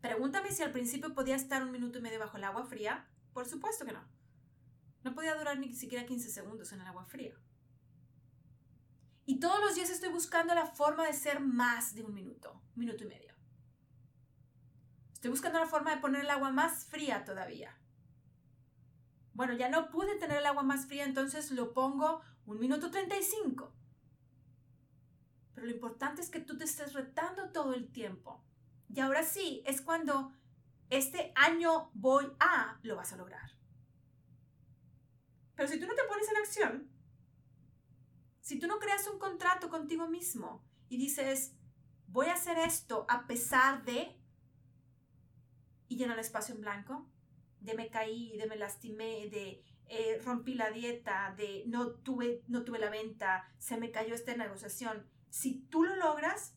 Pregúntame 0.00 0.50
si 0.50 0.62
al 0.62 0.72
principio 0.72 1.14
podía 1.14 1.36
estar 1.36 1.62
un 1.62 1.70
minuto 1.70 1.98
y 1.98 2.02
medio 2.02 2.18
bajo 2.18 2.36
el 2.36 2.44
agua 2.44 2.64
fría. 2.64 3.06
Por 3.32 3.46
supuesto 3.46 3.84
que 3.84 3.92
no. 3.92 4.02
No 5.04 5.14
podía 5.14 5.34
durar 5.34 5.58
ni 5.58 5.72
siquiera 5.74 6.06
15 6.06 6.30
segundos 6.30 6.72
en 6.72 6.80
el 6.80 6.86
agua 6.86 7.04
fría. 7.04 7.34
Y 9.26 9.38
todos 9.38 9.60
los 9.60 9.74
días 9.74 9.90
estoy 9.90 10.08
buscando 10.08 10.54
la 10.54 10.66
forma 10.66 11.06
de 11.06 11.12
ser 11.12 11.40
más 11.40 11.94
de 11.94 12.02
un 12.02 12.14
minuto, 12.14 12.60
minuto 12.74 13.04
y 13.04 13.06
medio. 13.06 13.34
Estoy 15.12 15.30
buscando 15.30 15.60
la 15.60 15.66
forma 15.66 15.94
de 15.94 16.00
poner 16.00 16.22
el 16.22 16.30
agua 16.30 16.50
más 16.50 16.86
fría 16.86 17.24
todavía. 17.24 17.78
Bueno, 19.34 19.54
ya 19.54 19.68
no 19.68 19.88
pude 19.90 20.16
tener 20.16 20.38
el 20.38 20.46
agua 20.46 20.62
más 20.62 20.86
fría, 20.86 21.04
entonces 21.04 21.52
lo 21.52 21.72
pongo 21.72 22.20
un 22.44 22.58
minuto 22.58 22.90
35. 22.90 23.72
Pero 25.54 25.66
lo 25.66 25.72
importante 25.72 26.22
es 26.22 26.30
que 26.30 26.40
tú 26.40 26.56
te 26.56 26.64
estés 26.64 26.92
retando 26.92 27.50
todo 27.50 27.74
el 27.74 27.90
tiempo. 27.92 28.44
Y 28.88 29.00
ahora 29.00 29.22
sí, 29.22 29.62
es 29.66 29.80
cuando 29.80 30.32
este 30.90 31.32
año 31.34 31.90
voy 31.94 32.26
a, 32.40 32.78
lo 32.82 32.96
vas 32.96 33.12
a 33.12 33.16
lograr. 33.16 33.50
Pero 35.54 35.68
si 35.68 35.78
tú 35.78 35.86
no 35.86 35.94
te 35.94 36.04
pones 36.04 36.28
en 36.28 36.36
acción, 36.36 36.90
si 38.40 38.58
tú 38.58 38.66
no 38.66 38.78
creas 38.78 39.06
un 39.06 39.18
contrato 39.18 39.70
contigo 39.70 40.08
mismo 40.08 40.64
y 40.88 40.98
dices, 40.98 41.54
voy 42.08 42.26
a 42.26 42.34
hacer 42.34 42.58
esto 42.58 43.06
a 43.08 43.26
pesar 43.26 43.84
de, 43.84 44.18
y 45.88 45.96
llena 45.96 46.14
el 46.14 46.20
espacio 46.20 46.54
en 46.54 46.60
blanco, 46.60 47.08
de 47.60 47.74
me 47.74 47.88
caí, 47.88 48.36
de 48.36 48.46
me 48.46 48.56
lastimé, 48.56 49.28
de 49.30 49.64
eh, 49.86 50.20
rompí 50.24 50.54
la 50.54 50.70
dieta, 50.70 51.34
de 51.36 51.64
no 51.66 51.92
tuve, 51.92 52.42
no 52.48 52.64
tuve 52.64 52.78
la 52.78 52.90
venta, 52.90 53.48
se 53.58 53.76
me 53.76 53.90
cayó 53.90 54.14
esta 54.14 54.34
negociación. 54.36 55.06
Si 55.32 55.62
tú 55.70 55.82
lo 55.82 55.96
logras, 55.96 56.52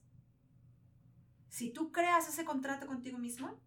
si 1.47 1.71
tú 1.71 1.93
creas 1.93 2.27
ese 2.27 2.43
contrato 2.43 2.87
contigo 2.87 3.17
mismo, 3.17 3.57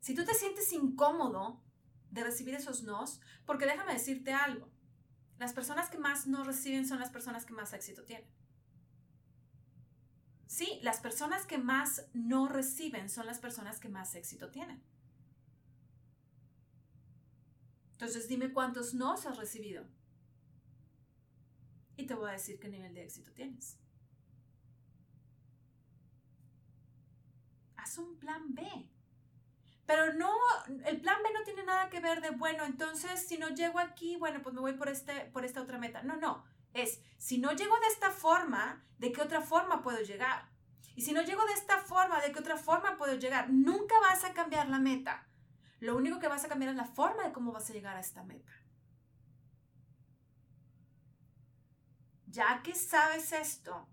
si 0.00 0.14
tú 0.14 0.24
te 0.24 0.32
sientes 0.32 0.72
incómodo 0.72 1.62
de 2.10 2.24
recibir 2.24 2.54
esos 2.54 2.82
nos, 2.82 3.20
porque 3.44 3.66
déjame 3.66 3.92
decirte 3.92 4.32
algo, 4.32 4.70
las 5.38 5.52
personas 5.52 5.90
que 5.90 5.98
más 5.98 6.26
no 6.26 6.44
reciben 6.44 6.88
son 6.88 6.98
las 6.98 7.10
personas 7.10 7.44
que 7.44 7.52
más 7.52 7.74
éxito 7.74 8.04
tienen. 8.04 8.30
Sí, 10.46 10.80
las 10.80 11.00
personas 11.00 11.44
que 11.44 11.58
más 11.58 12.06
no 12.14 12.48
reciben 12.48 13.10
son 13.10 13.26
las 13.26 13.38
personas 13.38 13.80
que 13.80 13.90
más 13.90 14.14
éxito 14.14 14.50
tienen. 14.50 14.82
Entonces 17.92 18.28
dime 18.28 18.50
cuántos 18.50 18.94
no 18.94 19.12
has 19.12 19.36
recibido. 19.36 19.84
Y 21.98 22.06
te 22.06 22.14
voy 22.14 22.30
a 22.30 22.34
decir 22.34 22.60
qué 22.60 22.68
nivel 22.68 22.94
de 22.94 23.02
éxito 23.02 23.32
tienes. 23.32 23.76
Haz 27.76 27.98
un 27.98 28.16
plan 28.20 28.54
B. 28.54 28.62
Pero 29.84 30.14
no, 30.14 30.32
el 30.86 31.00
plan 31.00 31.16
B 31.24 31.30
no 31.34 31.42
tiene 31.42 31.64
nada 31.64 31.90
que 31.90 31.98
ver 31.98 32.20
de, 32.20 32.30
bueno, 32.30 32.64
entonces 32.64 33.26
si 33.26 33.36
no 33.36 33.48
llego 33.48 33.80
aquí, 33.80 34.14
bueno, 34.16 34.40
pues 34.42 34.54
me 34.54 34.60
voy 34.60 34.74
por, 34.74 34.88
este, 34.88 35.24
por 35.32 35.44
esta 35.44 35.60
otra 35.60 35.78
meta. 35.78 36.04
No, 36.04 36.16
no. 36.16 36.44
Es, 36.72 37.00
si 37.16 37.38
no 37.38 37.50
llego 37.50 37.74
de 37.80 37.88
esta 37.88 38.12
forma, 38.12 38.86
¿de 38.98 39.10
qué 39.10 39.20
otra 39.20 39.40
forma 39.40 39.82
puedo 39.82 40.00
llegar? 40.00 40.48
Y 40.94 41.02
si 41.02 41.12
no 41.12 41.22
llego 41.22 41.44
de 41.46 41.54
esta 41.54 41.78
forma, 41.78 42.20
¿de 42.20 42.30
qué 42.30 42.38
otra 42.38 42.56
forma 42.56 42.96
puedo 42.96 43.16
llegar? 43.16 43.50
Nunca 43.50 43.98
vas 43.98 44.22
a 44.22 44.34
cambiar 44.34 44.68
la 44.68 44.78
meta. 44.78 45.26
Lo 45.80 45.96
único 45.96 46.20
que 46.20 46.28
vas 46.28 46.44
a 46.44 46.48
cambiar 46.48 46.70
es 46.70 46.76
la 46.76 46.84
forma 46.84 47.24
de 47.24 47.32
cómo 47.32 47.50
vas 47.50 47.68
a 47.68 47.72
llegar 47.72 47.96
a 47.96 48.00
esta 48.00 48.22
meta. 48.22 48.52
Ya 52.30 52.62
que 52.62 52.74
sabes 52.74 53.32
esto, 53.32 53.88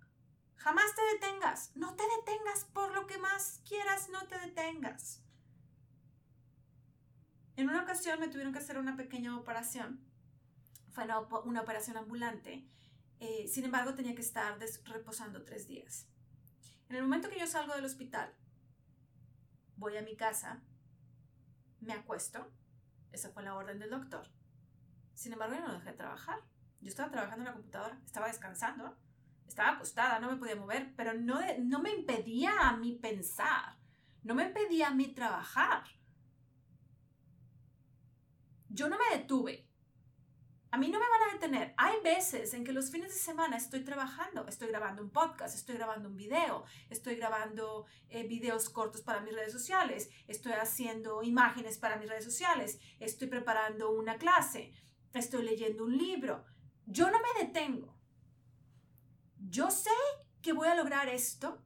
jamás 0.58 0.94
te 0.94 1.02
detengas. 1.14 1.72
No 1.76 1.96
te 1.96 2.04
detengas 2.18 2.66
por 2.66 2.94
lo 2.94 3.08
que 3.08 3.18
más 3.18 3.62
quieras, 3.68 4.10
no 4.10 4.28
te 4.28 4.38
detengas. 4.40 5.22
En 7.56 7.70
una 7.70 7.84
ocasión 7.84 8.20
me 8.20 8.28
tuvieron 8.28 8.52
que 8.52 8.60
hacer 8.60 8.78
una 8.78 8.98
pequeña 8.98 9.38
operación. 9.38 10.02
Fue 10.92 11.06
una, 11.46 11.62
operación 11.62 11.98
ambulante. 11.98 12.68
Eh, 13.20 13.48
sin 13.48 13.64
embargo, 13.64 13.96
tenía 13.96 14.16
que 14.16 14.22
estar 14.22 14.60
reposando 14.86 15.44
tres 15.44 15.68
días. 15.68 16.08
En 16.90 16.98
el 16.98 17.04
momento 17.04 17.30
que 17.30 17.40
yo 17.40 17.48
salgo 17.48 17.74
del 17.74 17.86
hospital, 17.86 18.34
voy 19.78 19.96
a 19.96 20.02
mi 20.02 20.18
casa, 20.18 20.62
me 21.80 21.94
acuesto. 21.94 22.52
Esa 23.14 23.30
fue 23.30 23.44
la 23.44 23.56
orden 23.56 23.80
del 23.80 23.90
doctor. 23.90 24.28
Sin 25.14 25.32
embargo, 25.32 25.56
yo 25.56 25.66
no 25.66 25.74
dejé 25.74 25.92
de 25.92 25.98
trabajar. 25.98 26.42
Yo 26.82 26.90
estaba 26.90 27.12
trabajando 27.12 27.42
en 27.42 27.48
la 27.48 27.54
computadora, 27.54 28.00
estaba 28.06 28.28
descansando, 28.28 28.98
estaba 29.48 29.72
acostada, 29.72 30.20
no 30.20 30.32
me 30.32 30.38
podía 30.38 30.56
mover, 30.56 30.94
pero 30.96 31.14
no, 31.14 31.40
no 31.60 31.80
me 31.80 31.92
impedía 31.92 32.70
a 32.70 32.78
mí 32.78 32.94
pensar, 32.94 33.78
no 34.24 34.36
me 34.36 34.44
impedía 34.44 34.88
a 34.88 34.92
mí 34.92 35.14
trabajar 35.14 35.84
yo 38.76 38.90
no 38.90 38.98
me 38.98 39.18
detuve. 39.18 39.66
A 40.72 40.78
mí 40.78 40.90
no 40.90 41.00
me 41.00 41.06
van 41.08 41.30
a 41.30 41.34
detener. 41.34 41.74
Hay 41.78 42.02
veces 42.04 42.54
en 42.54 42.66
que 42.66 42.74
los 42.74 42.92
fines 42.92 43.14
de 43.14 43.20
semana 43.20 43.56
estoy 43.56 43.86
trabajando, 43.86 44.46
estoy 44.46 44.68
grabando 44.68 45.02
un 45.02 45.10
podcast, 45.10 45.56
estoy 45.56 45.76
grabando 45.76 46.10
un 46.10 46.18
video, 46.18 46.66
estoy 46.90 47.16
grabando 47.16 47.86
eh, 48.10 48.28
videos 48.28 48.70
cortos 48.70 49.02
para 49.02 49.22
mis 49.22 49.34
redes 49.34 49.54
sociales, 49.54 50.10
estoy 50.28 50.52
haciendo 50.52 51.24
imágenes 51.24 51.78
para 51.78 51.96
mis 51.96 52.10
redes 52.10 52.26
sociales, 52.26 52.80
estoy 53.00 53.30
preparando 53.30 53.92
una 53.92 54.18
clase, 54.18 54.74
estoy 55.14 55.44
leyendo 55.44 55.86
un 55.86 55.98
libro. 55.98 56.44
Yo 56.86 57.10
no 57.10 57.18
me 57.20 57.46
detengo. 57.46 57.96
Yo 59.50 59.72
sé 59.72 59.92
que 60.42 60.54
voy 60.54 60.68
a 60.68 60.76
lograr 60.76 61.10
esto, 61.10 61.64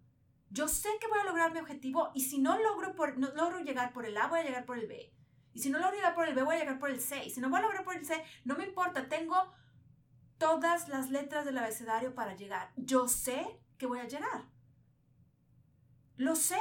yo 0.49 0.67
sé 0.67 0.89
que 0.99 1.07
voy 1.07 1.19
a 1.19 1.25
lograr 1.25 1.53
mi 1.53 1.59
objetivo 1.59 2.11
y 2.15 2.21
si 2.21 2.39
no 2.39 2.57
logro, 2.57 3.59
llegar 3.59 3.93
por 3.93 4.05
el 4.05 4.17
A, 4.17 4.27
voy 4.27 4.39
a 4.39 4.43
llegar 4.43 4.65
por 4.65 4.77
el 4.77 4.88
B. 4.88 5.13
Y 5.53 5.59
si 5.59 5.69
no 5.69 5.79
logro 5.79 5.95
llegar 5.95 6.15
por 6.15 6.27
el 6.27 6.33
B, 6.33 6.43
voy 6.43 6.55
a 6.55 6.59
llegar 6.59 6.79
por 6.79 6.89
el 6.89 7.01
C. 7.01 7.25
Y 7.25 7.29
si 7.29 7.39
no 7.39 7.49
voy 7.49 7.59
a 7.59 7.63
lograr 7.63 7.83
por 7.83 7.95
el 7.95 8.05
C, 8.05 8.23
no 8.45 8.55
me 8.55 8.65
importa. 8.65 9.07
Tengo 9.09 9.35
todas 10.38 10.88
las 10.88 11.11
letras 11.11 11.45
del 11.45 11.57
abecedario 11.57 12.15
para 12.15 12.35
llegar. 12.35 12.71
Yo 12.77 13.07
sé 13.07 13.59
que 13.77 13.85
voy 13.85 13.99
a 13.99 14.07
llegar. 14.07 14.45
Lo 16.15 16.35
sé. 16.35 16.59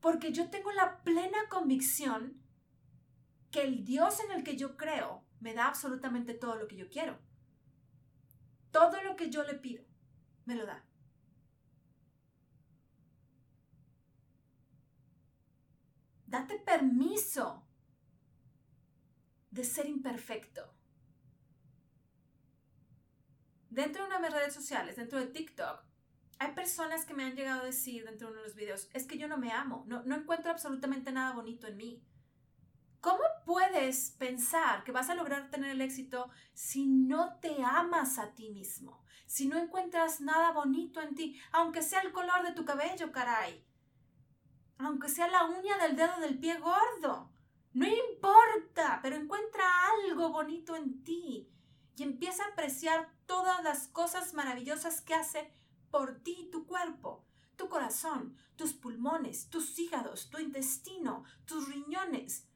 Porque 0.00 0.32
yo 0.32 0.50
tengo 0.50 0.70
la 0.72 1.02
plena 1.02 1.48
convicción 1.48 2.40
que 3.50 3.62
el 3.62 3.84
Dios 3.84 4.20
en 4.20 4.32
el 4.32 4.44
que 4.44 4.56
yo 4.56 4.76
creo 4.76 5.24
me 5.44 5.52
da 5.52 5.66
absolutamente 5.68 6.32
todo 6.32 6.54
lo 6.56 6.66
que 6.66 6.76
yo 6.76 6.88
quiero. 6.88 7.18
Todo 8.70 9.02
lo 9.02 9.14
que 9.14 9.28
yo 9.28 9.42
le 9.44 9.52
pido, 9.52 9.84
me 10.46 10.54
lo 10.54 10.64
da. 10.64 10.82
Date 16.26 16.58
permiso 16.60 17.62
de 19.50 19.64
ser 19.64 19.86
imperfecto. 19.86 20.74
Dentro 23.68 24.02
de 24.02 24.06
una 24.08 24.16
de 24.16 24.22
mis 24.22 24.32
redes 24.32 24.54
sociales, 24.54 24.96
dentro 24.96 25.18
de 25.18 25.26
TikTok, 25.26 25.84
hay 26.38 26.54
personas 26.54 27.04
que 27.04 27.12
me 27.12 27.24
han 27.24 27.36
llegado 27.36 27.60
a 27.60 27.66
decir 27.66 28.06
dentro 28.06 28.28
de 28.28 28.32
uno 28.32 28.40
de 28.40 28.48
los 28.48 28.56
videos, 28.56 28.88
es 28.94 29.06
que 29.06 29.18
yo 29.18 29.28
no 29.28 29.36
me 29.36 29.52
amo, 29.52 29.84
no, 29.86 30.02
no 30.04 30.16
encuentro 30.16 30.50
absolutamente 30.50 31.12
nada 31.12 31.34
bonito 31.34 31.66
en 31.66 31.76
mí. 31.76 32.02
¿Cómo 33.04 33.22
puedes 33.44 34.12
pensar 34.12 34.82
que 34.82 34.90
vas 34.90 35.10
a 35.10 35.14
lograr 35.14 35.50
tener 35.50 35.72
el 35.72 35.82
éxito 35.82 36.30
si 36.54 36.86
no 36.86 37.34
te 37.38 37.62
amas 37.62 38.16
a 38.16 38.32
ti 38.34 38.48
mismo? 38.48 39.04
Si 39.26 39.46
no 39.46 39.58
encuentras 39.58 40.22
nada 40.22 40.52
bonito 40.52 41.02
en 41.02 41.14
ti, 41.14 41.38
aunque 41.52 41.82
sea 41.82 42.00
el 42.00 42.12
color 42.12 42.42
de 42.44 42.52
tu 42.52 42.64
cabello, 42.64 43.12
caray 43.12 43.62
aunque 44.78 45.10
sea 45.10 45.28
la 45.28 45.44
uña 45.44 45.76
del 45.76 45.96
dedo 45.96 46.18
del 46.18 46.38
pie 46.38 46.58
gordo. 46.58 47.30
No 47.74 47.86
importa, 47.86 49.00
pero 49.02 49.16
encuentra 49.16 49.64
algo 50.06 50.30
bonito 50.30 50.74
en 50.74 51.04
ti 51.04 51.50
y 51.96 52.02
empieza 52.02 52.42
a 52.44 52.48
apreciar 52.52 53.12
todas 53.26 53.62
las 53.62 53.86
cosas 53.88 54.32
maravillosas 54.32 55.02
que 55.02 55.12
hace 55.12 55.52
por 55.90 56.20
ti 56.20 56.48
tu 56.50 56.66
cuerpo, 56.66 57.22
tu 57.56 57.68
corazón, 57.68 58.34
tus 58.56 58.72
pulmones, 58.72 59.50
tus 59.50 59.78
hígados, 59.78 60.30
tu 60.30 60.38
intestino, 60.38 61.24
tus 61.44 61.68
riñones, 61.68 62.48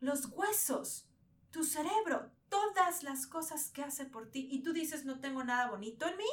los 0.00 0.26
huesos, 0.26 1.08
tu 1.50 1.64
cerebro, 1.64 2.30
todas 2.48 3.02
las 3.02 3.26
cosas 3.26 3.70
que 3.70 3.82
hace 3.82 4.06
por 4.06 4.30
ti 4.30 4.48
y 4.50 4.62
tú 4.62 4.72
dices 4.72 5.04
no 5.04 5.20
tengo 5.20 5.44
nada 5.44 5.70
bonito 5.70 6.06
en 6.06 6.16
mí. 6.16 6.30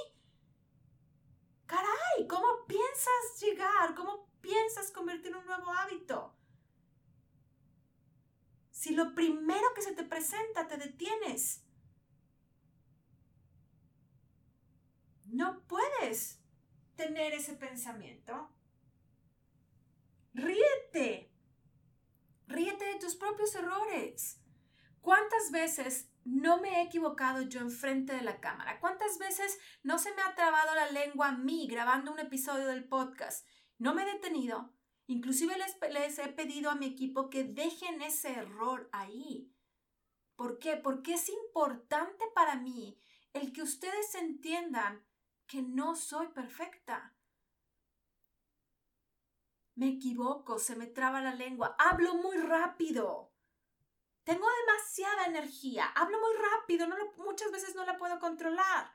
Caray, 1.66 2.28
¿cómo 2.30 2.66
piensas 2.68 3.42
llegar? 3.42 3.96
¿Cómo 3.96 4.30
piensas 4.42 4.92
convertir 4.92 5.32
en 5.32 5.38
un 5.38 5.46
nuevo 5.46 5.72
hábito? 5.72 6.36
Si 8.72 8.94
lo 8.94 9.16
primero 9.16 9.74
que 9.74 9.82
se 9.82 9.94
te 9.94 10.04
presenta 10.04 10.68
te 10.68 10.78
detienes, 10.78 11.64
no 15.26 15.62
puedes. 15.68 16.40
tener 16.96 17.34
ese 17.34 17.54
pensamiento, 17.56 18.50
ríete. 20.34 21.25
Ríete 22.56 22.86
de 22.86 23.00
tus 23.00 23.18
propios 23.18 23.54
errores. 23.54 24.42
¿Cuántas 25.02 25.52
veces 25.52 26.10
no 26.24 26.62
me 26.62 26.80
he 26.80 26.84
equivocado 26.84 27.42
yo 27.42 27.60
enfrente 27.60 28.14
de 28.14 28.22
la 28.22 28.40
cámara? 28.40 28.80
¿Cuántas 28.80 29.18
veces 29.18 29.60
no 29.84 30.00
se 30.00 30.14
me 30.14 30.22
ha 30.22 30.36
trabado 30.36 30.74
la 30.74 30.90
lengua 30.90 31.28
a 31.28 31.38
mí 31.38 31.68
grabando 31.68 32.14
un 32.14 32.20
episodio 32.20 32.68
del 32.68 32.88
podcast? 32.88 33.46
No 33.78 33.94
me 33.94 34.04
he 34.04 34.14
detenido. 34.14 34.74
Inclusive 35.08 35.58
les, 35.58 35.76
les 35.92 36.18
he 36.18 36.30
pedido 36.30 36.72
a 36.72 36.76
mi 36.76 36.86
equipo 36.86 37.30
que 37.30 37.44
dejen 37.44 38.02
ese 38.02 38.32
error 38.32 38.88
ahí. 38.94 39.54
¿Por 40.38 40.58
qué? 40.58 40.78
Porque 40.78 41.16
es 41.16 41.28
importante 41.28 42.24
para 42.34 42.56
mí 42.56 42.98
el 43.34 43.52
que 43.52 43.64
ustedes 43.64 44.16
entiendan 44.16 45.06
que 45.46 45.62
no 45.62 45.98
soy 45.98 46.30
perfecta. 46.30 47.15
Me 49.76 49.90
equivoco, 49.90 50.58
se 50.58 50.76
me 50.76 50.88
traba 50.88 51.22
la 51.22 51.36
lengua, 51.36 51.76
hablo 51.78 52.16
muy 52.16 52.38
rápido. 52.38 53.34
Tengo 54.24 54.48
demasiada 54.66 55.26
energía, 55.26 55.86
hablo 55.88 56.18
muy 56.20 56.34
rápido, 56.38 56.88
muchas 57.18 57.52
veces 57.52 57.76
no 57.76 57.86
la 57.86 57.98
puedo 57.98 58.18
controlar. 58.20 58.94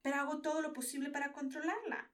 Pero 0.00 0.16
hago 0.16 0.40
todo 0.40 0.62
lo 0.62 0.72
posible 0.72 1.10
para 1.10 1.32
controlarla. 1.32 2.10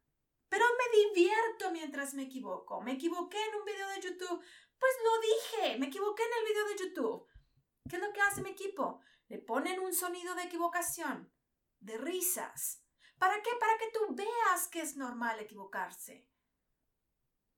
Pero 0.48 0.64
me 0.64 0.98
divierto 0.98 1.70
mientras 1.70 2.12
me 2.14 2.24
equivoco. 2.24 2.80
Me 2.80 2.92
equivoqué 2.92 3.38
en 3.40 3.54
un 3.54 3.64
video 3.64 3.88
de 3.88 4.00
YouTube. 4.00 4.44
Pues 4.78 4.92
lo 5.04 5.20
dije, 5.20 5.78
me 5.78 5.86
equivoqué 5.86 6.24
en 6.24 6.38
el 6.38 6.44
video 6.44 6.66
de 6.66 6.76
YouTube. 6.76 7.26
¿Qué 7.88 7.96
es 7.96 8.02
lo 8.02 8.12
que 8.12 8.20
hace 8.20 8.42
mi 8.42 8.50
equipo? 8.50 9.00
Le 9.28 9.38
ponen 9.38 9.78
un 9.80 9.94
sonido 9.94 10.34
de 10.34 10.42
equivocación, 10.42 11.32
de 11.78 11.98
risas. 11.98 12.84
¿Para 13.16 13.40
qué? 13.42 13.50
Para 13.60 13.78
que 13.78 13.90
tú 13.92 14.14
veas 14.14 14.68
que 14.68 14.80
es 14.80 14.96
normal 14.96 15.38
equivocarse. 15.38 16.29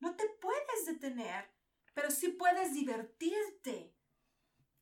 No 0.02 0.16
te 0.16 0.28
puedes 0.40 0.84
detener, 0.84 1.48
pero 1.94 2.10
sí 2.10 2.30
puedes 2.30 2.74
divertirte. 2.74 3.96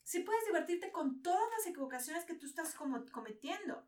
Sí 0.03 0.21
puedes 0.21 0.47
divertirte 0.47 0.91
con 0.93 1.21
todas 1.21 1.47
las 1.51 1.67
equivocaciones 1.67 2.25
que 2.25 2.33
tú 2.33 2.47
estás 2.47 2.75
cometiendo. 3.13 3.87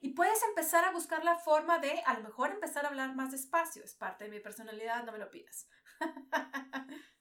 Y 0.00 0.14
puedes 0.14 0.42
empezar 0.42 0.86
a 0.86 0.92
buscar 0.92 1.22
la 1.22 1.36
forma 1.38 1.78
de, 1.80 2.00
a 2.06 2.14
lo 2.14 2.22
mejor, 2.22 2.50
empezar 2.50 2.86
a 2.86 2.88
hablar 2.88 3.14
más 3.14 3.30
despacio. 3.30 3.84
Es 3.84 3.94
parte 3.94 4.24
de 4.24 4.30
mi 4.30 4.40
personalidad, 4.40 5.04
no 5.04 5.12
me 5.12 5.18
lo 5.18 5.30
pidas. 5.30 5.68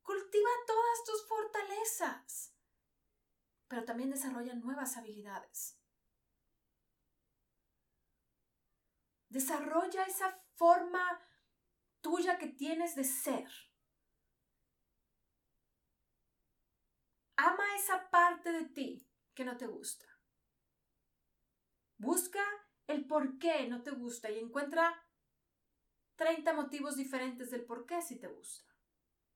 Cultiva 0.00 0.50
todas 0.66 1.04
tus 1.04 1.28
fortalezas, 1.28 2.54
pero 3.68 3.84
también 3.84 4.08
desarrolla 4.08 4.54
nuevas 4.54 4.96
habilidades. 4.96 5.77
Desarrolla 9.28 10.04
esa 10.04 10.42
forma 10.56 11.20
tuya 12.00 12.38
que 12.38 12.48
tienes 12.48 12.94
de 12.94 13.04
ser. 13.04 13.48
Ama 17.36 17.76
esa 17.76 18.10
parte 18.10 18.50
de 18.52 18.64
ti 18.64 19.08
que 19.34 19.44
no 19.44 19.56
te 19.56 19.66
gusta. 19.66 20.06
Busca 21.98 22.42
el 22.86 23.06
por 23.06 23.38
qué 23.38 23.68
no 23.68 23.82
te 23.82 23.90
gusta 23.90 24.30
y 24.30 24.38
encuentra 24.38 25.04
30 26.16 26.52
motivos 26.54 26.96
diferentes 26.96 27.50
del 27.50 27.64
por 27.64 27.86
qué 27.86 28.02
sí 28.02 28.18
te 28.18 28.26
gusta. 28.26 28.64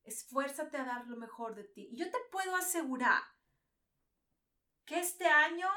Esfuérzate 0.02 0.76
a 0.78 0.84
dar 0.84 1.06
lo 1.06 1.16
mejor 1.16 1.54
de 1.54 1.64
ti. 1.64 1.88
Y 1.92 1.96
yo 1.96 2.11
te 2.11 2.18
puedo 2.32 2.56
asegurar 2.56 3.22
que 4.84 4.99
este 4.99 5.26
año 5.26 5.68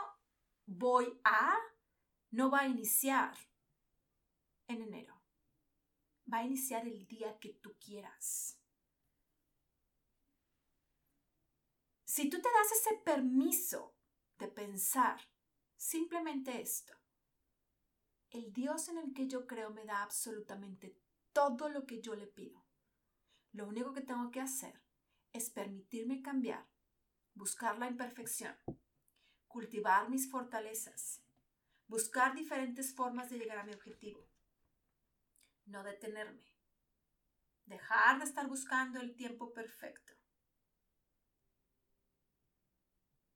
voy 0.66 1.20
a, 1.24 1.56
no 2.32 2.50
va 2.50 2.62
a 2.62 2.68
iniciar 2.68 3.36
en 4.76 4.84
enero. 4.84 5.22
Va 6.32 6.40
a 6.40 6.44
iniciar 6.44 6.88
el 6.88 7.08
día 7.08 7.40
que 7.40 7.54
tú 7.54 7.76
quieras. 7.80 8.60
Si 12.06 12.30
tú 12.30 12.42
te 12.42 12.50
das 12.50 12.72
ese 12.72 12.96
permiso 13.04 13.96
de 14.38 14.48
pensar 14.48 15.20
simplemente 15.76 16.62
esto, 16.62 16.94
el 18.30 18.54
Dios 18.54 18.90
en 18.90 18.98
el 18.98 19.14
que 19.14 19.28
yo 19.28 19.48
creo 19.48 19.72
me 19.72 19.86
da 19.86 20.04
absolutamente 20.04 20.98
todo 21.34 21.70
lo 21.70 21.86
que 21.86 22.02
yo 22.02 22.16
le 22.16 22.28
pido. 22.28 22.66
Lo 23.52 23.68
único 23.68 23.94
que 23.94 24.02
tengo 24.02 24.32
que 24.32 24.42
hacer 24.42 24.82
es 25.34 25.50
permitirme 25.50 26.22
cambiar, 26.22 26.68
buscar 27.34 27.78
la 27.78 27.88
imperfección, 27.88 28.56
cultivar 29.48 30.10
mis 30.10 30.30
fortalezas, 30.30 31.22
buscar 31.88 32.36
diferentes 32.36 32.94
formas 32.96 33.30
de 33.30 33.38
llegar 33.38 33.58
a 33.58 33.64
mi 33.66 33.74
objetivo, 33.74 34.28
no 35.66 35.84
detenerme, 35.84 36.46
dejar 37.66 38.20
de 38.20 38.26
estar 38.26 38.48
buscando 38.48 39.00
el 39.00 39.16
tiempo 39.16 39.54
perfecto. 39.54 40.14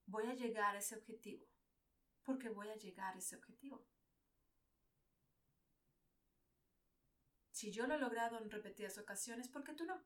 Voy 0.06 0.26
a 0.28 0.34
llegar 0.34 0.76
a 0.76 0.80
ese 0.80 0.96
objetivo 0.96 1.46
porque 2.24 2.50
voy 2.50 2.70
a 2.70 2.76
llegar 2.76 3.16
a 3.16 3.18
ese 3.18 3.36
objetivo. 3.36 3.84
Si 7.52 7.72
yo 7.72 7.88
lo 7.88 7.96
he 7.96 8.00
logrado 8.00 8.38
en 8.38 8.52
repetidas 8.52 8.98
ocasiones, 8.98 9.50
¿por 9.50 9.64
qué 9.64 9.74
tú 9.74 9.86
no? 9.86 10.02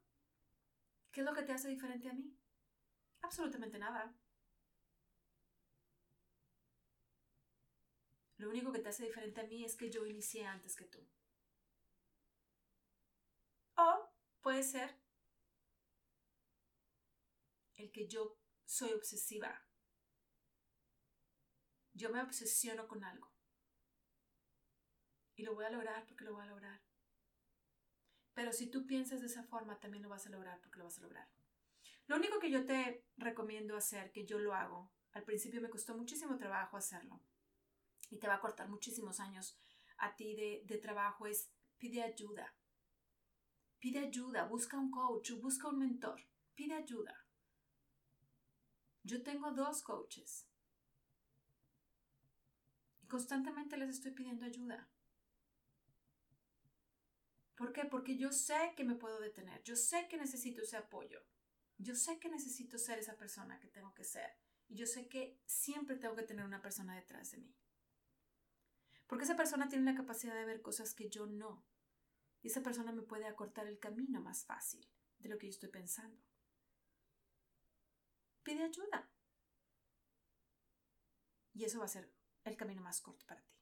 ¿Qué 1.12 1.20
es 1.20 1.26
lo 1.26 1.34
que 1.34 1.44
te 1.44 1.52
hace 1.52 1.68
diferente 1.68 2.10
a 2.10 2.14
mí? 2.14 2.34
Absolutamente 3.22 3.78
nada. 3.78 4.16
Lo 8.38 8.50
único 8.50 8.72
que 8.72 8.80
te 8.80 8.90
hace 8.90 9.06
diferente 9.06 9.42
a 9.42 9.48
mí 9.48 9.64
es 9.64 9.76
que 9.76 9.92
yo 9.92 10.06
inicié 10.06 10.46
antes 10.46 10.76
que 10.76 10.86
tú. 10.86 11.06
O 13.78 14.10
puede 14.44 14.62
ser 14.62 15.00
el 17.76 17.92
que 17.92 18.08
yo 18.08 18.38
soy 18.66 18.92
obsesiva. 18.94 19.66
Yo 21.94 22.12
me 22.12 22.22
obsesiono 22.22 22.88
con 22.88 23.04
algo. 23.04 23.32
Y 25.36 25.44
lo 25.44 25.56
voy 25.56 25.66
a 25.66 25.70
lograr 25.70 26.06
porque 26.06 26.26
lo 26.26 26.34
voy 26.34 26.44
a 26.44 26.48
lograr. 26.50 26.82
Pero 28.34 28.52
si 28.52 28.70
tú 28.70 28.86
piensas 28.86 29.22
de 29.22 29.28
esa 29.28 29.44
forma, 29.44 29.80
también 29.80 30.04
lo 30.04 30.10
vas 30.10 30.28
a 30.28 30.30
lograr 30.30 30.60
porque 30.60 30.78
lo 30.78 30.86
vas 30.86 30.98
a 30.98 31.02
lograr. 31.02 31.30
Lo 32.08 32.18
único 32.18 32.40
que 32.40 32.52
yo 32.52 32.66
te 32.66 33.06
recomiendo 33.16 33.78
hacer, 33.78 34.12
que 34.12 34.26
yo 34.26 34.40
lo 34.40 34.54
hago, 34.54 34.92
al 35.14 35.24
principio 35.24 35.62
me 35.62 35.70
costó 35.70 35.96
muchísimo 35.96 36.38
trabajo 36.38 36.76
hacerlo 36.76 37.22
y 38.10 38.18
te 38.18 38.28
va 38.28 38.36
a 38.36 38.42
cortar 38.42 38.68
muchísimos 38.68 39.20
años 39.20 39.58
a 39.98 40.16
ti 40.16 40.36
de, 40.36 40.64
de 40.66 40.78
trabajo, 40.80 41.28
es 41.28 41.50
pide 41.78 42.04
ayuda. 42.04 42.54
Pide 43.84 44.00
ayuda, 44.00 44.46
busca 44.46 44.78
un 44.78 44.90
coach, 44.90 45.32
busca 45.42 45.68
un 45.68 45.78
mentor, 45.78 46.22
pide 46.56 46.74
ayuda. 46.74 47.28
Yo 49.04 49.22
tengo 49.22 49.52
dos 49.52 49.82
coaches 49.82 50.48
y 53.02 53.08
constantemente 53.08 53.76
les 53.76 53.90
estoy 53.90 54.12
pidiendo 54.14 54.46
ayuda. 54.46 54.90
¿Por 57.58 57.74
qué? 57.74 57.84
Porque 57.84 58.16
yo 58.16 58.32
sé 58.32 58.72
que 58.78 58.86
me 58.86 58.96
puedo 58.96 59.20
detener, 59.20 59.62
yo 59.64 59.76
sé 59.76 60.08
que 60.08 60.16
necesito 60.16 60.62
ese 60.62 60.78
apoyo, 60.78 61.20
yo 61.78 61.94
sé 61.94 62.20
que 62.22 62.30
necesito 62.30 62.78
ser 62.78 63.00
esa 63.00 63.18
persona 63.18 63.60
que 63.60 63.68
tengo 63.68 63.94
que 63.94 64.06
ser 64.06 64.30
y 64.70 64.76
yo 64.76 64.86
sé 64.86 65.10
que 65.10 65.42
siempre 65.46 65.98
tengo 65.98 66.16
que 66.16 66.24
tener 66.24 66.46
una 66.46 66.62
persona 66.62 66.96
detrás 66.96 67.32
de 67.32 67.40
mí. 67.40 67.54
Porque 69.08 69.26
esa 69.26 69.36
persona 69.36 69.68
tiene 69.68 69.92
la 69.92 69.98
capacidad 69.98 70.36
de 70.36 70.46
ver 70.46 70.62
cosas 70.62 70.94
que 70.94 71.10
yo 71.10 71.26
no. 71.26 71.66
Y 72.44 72.50
esa 72.50 72.62
persona 72.62 72.92
me 72.92 73.02
puede 73.02 73.26
acortar 73.26 73.68
el 73.68 73.80
camino 73.80 74.22
más 74.22 74.46
fácil 74.46 74.86
de 75.18 75.30
lo 75.30 75.38
que 75.38 75.48
yo 75.48 75.52
estoy 75.52 75.70
pensando. 75.70 76.22
Pide 78.44 78.64
ayuda. 78.64 79.10
Y 81.54 81.64
eso 81.64 81.80
va 81.80 81.86
a 81.86 81.88
ser 81.88 82.14
el 82.44 82.58
camino 82.58 82.82
más 82.82 83.00
corto 83.02 83.26
para 83.26 83.42
ti. 83.42 83.54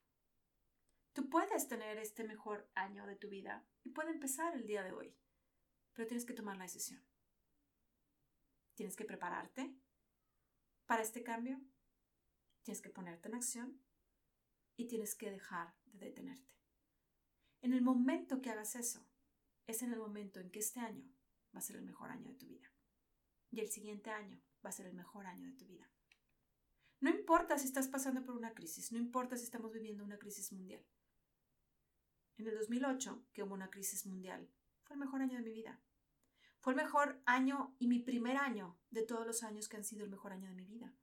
Tú 1.13 1.29
puedes 1.29 1.67
tener 1.67 1.97
este 1.99 2.23
mejor 2.23 2.71
año 2.73 3.05
de 3.05 3.15
tu 3.15 3.29
vida 3.29 3.67
y 3.83 3.91
puede 3.91 4.11
empezar 4.11 4.55
el 4.55 4.65
día 4.65 4.81
de 4.81 4.93
hoy, 4.93 5.15
pero 5.93 6.07
tienes 6.07 6.25
que 6.25 6.33
tomar 6.33 6.57
la 6.57 6.63
decisión. 6.63 7.05
Tienes 8.73 8.95
que 8.95 9.05
prepararte 9.05 9.75
para 10.87 11.03
este 11.03 11.21
cambio, 11.21 11.61
tienes 12.63 12.81
que 12.81 12.89
ponerte 12.89 13.27
en 13.27 13.35
acción 13.35 13.81
y 14.75 14.87
tienes 14.87 15.13
que 15.13 15.29
dejar 15.29 15.75
de 15.85 16.07
detenerte. 16.07 16.60
En 17.61 17.73
el 17.73 17.81
momento 17.81 18.41
que 18.41 18.49
hagas 18.49 18.75
eso, 18.75 19.05
es 19.67 19.83
en 19.83 19.93
el 19.93 19.99
momento 19.99 20.39
en 20.39 20.49
que 20.49 20.59
este 20.59 20.79
año 20.79 21.05
va 21.53 21.59
a 21.59 21.61
ser 21.61 21.75
el 21.75 21.83
mejor 21.83 22.09
año 22.09 22.29
de 22.29 22.35
tu 22.35 22.47
vida. 22.47 22.71
Y 23.51 23.59
el 23.59 23.69
siguiente 23.69 24.09
año 24.09 24.41
va 24.65 24.69
a 24.69 24.73
ser 24.73 24.87
el 24.87 24.93
mejor 24.93 25.27
año 25.27 25.47
de 25.47 25.53
tu 25.53 25.65
vida. 25.65 25.89
No 26.99 27.09
importa 27.09 27.57
si 27.57 27.65
estás 27.65 27.87
pasando 27.87 28.23
por 28.23 28.35
una 28.35 28.53
crisis, 28.53 28.91
no 28.91 28.97
importa 28.97 29.35
si 29.35 29.43
estamos 29.43 29.71
viviendo 29.71 30.03
una 30.03 30.17
crisis 30.17 30.51
mundial. 30.51 30.85
En 32.37 32.47
el 32.47 32.57
2008, 32.57 33.25
que 33.33 33.43
hubo 33.43 33.53
una 33.53 33.69
crisis 33.69 34.05
mundial, 34.05 34.49
fue 34.83 34.95
el 34.95 34.99
mejor 34.99 35.21
año 35.21 35.37
de 35.37 35.43
mi 35.43 35.51
vida. 35.51 35.79
Fue 36.59 36.73
el 36.73 36.77
mejor 36.77 37.21
año 37.25 37.75
y 37.79 37.87
mi 37.87 37.99
primer 37.99 38.37
año 38.37 38.79
de 38.89 39.03
todos 39.03 39.25
los 39.25 39.43
años 39.43 39.67
que 39.67 39.77
han 39.77 39.83
sido 39.83 40.03
el 40.03 40.11
mejor 40.11 40.31
año 40.31 40.47
de 40.47 40.55
mi 40.55 40.65
vida. 40.65 40.95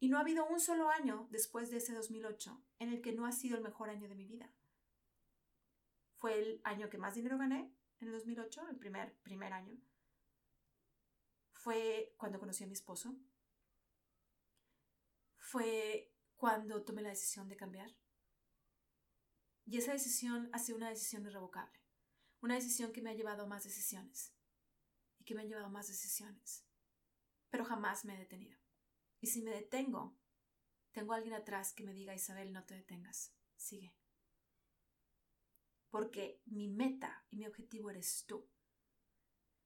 Y 0.00 0.08
no 0.08 0.16
ha 0.16 0.22
habido 0.22 0.46
un 0.46 0.60
solo 0.60 0.90
año 0.90 1.28
después 1.30 1.70
de 1.70 1.76
ese 1.76 1.94
2008 1.94 2.62
en 2.78 2.88
el 2.88 3.02
que 3.02 3.12
no 3.12 3.26
ha 3.26 3.32
sido 3.32 3.56
el 3.56 3.62
mejor 3.62 3.90
año 3.90 4.08
de 4.08 4.14
mi 4.14 4.26
vida. 4.26 4.52
Fue 6.22 6.38
el 6.38 6.60
año 6.62 6.88
que 6.88 6.98
más 6.98 7.16
dinero 7.16 7.36
gané 7.36 7.74
en 7.98 8.06
el 8.06 8.12
2008, 8.12 8.68
el 8.68 8.78
primer, 8.78 9.12
primer 9.24 9.52
año. 9.52 9.76
Fue 11.50 12.14
cuando 12.16 12.38
conocí 12.38 12.62
a 12.62 12.68
mi 12.68 12.74
esposo. 12.74 13.16
Fue 15.36 16.14
cuando 16.36 16.84
tomé 16.84 17.02
la 17.02 17.08
decisión 17.08 17.48
de 17.48 17.56
cambiar. 17.56 17.90
Y 19.64 19.78
esa 19.78 19.90
decisión 19.90 20.48
ha 20.52 20.60
sido 20.60 20.78
una 20.78 20.90
decisión 20.90 21.26
irrevocable. 21.26 21.80
Una 22.40 22.54
decisión 22.54 22.92
que 22.92 23.02
me 23.02 23.10
ha 23.10 23.14
llevado 23.14 23.42
a 23.42 23.46
más 23.46 23.64
decisiones. 23.64 24.32
Y 25.18 25.24
que 25.24 25.34
me 25.34 25.42
ha 25.42 25.46
llevado 25.46 25.66
a 25.66 25.70
más 25.70 25.88
decisiones. 25.88 26.64
Pero 27.50 27.64
jamás 27.64 28.04
me 28.04 28.14
he 28.14 28.18
detenido. 28.18 28.60
Y 29.18 29.26
si 29.26 29.42
me 29.42 29.50
detengo, 29.50 30.16
tengo 30.92 31.14
a 31.14 31.16
alguien 31.16 31.34
atrás 31.34 31.72
que 31.72 31.82
me 31.82 31.92
diga, 31.92 32.14
Isabel, 32.14 32.52
no 32.52 32.64
te 32.64 32.76
detengas, 32.76 33.34
sigue. 33.56 33.92
Porque 35.92 36.40
mi 36.46 36.68
meta 36.68 37.26
y 37.28 37.36
mi 37.36 37.46
objetivo 37.46 37.90
eres 37.90 38.24
tú. 38.26 38.48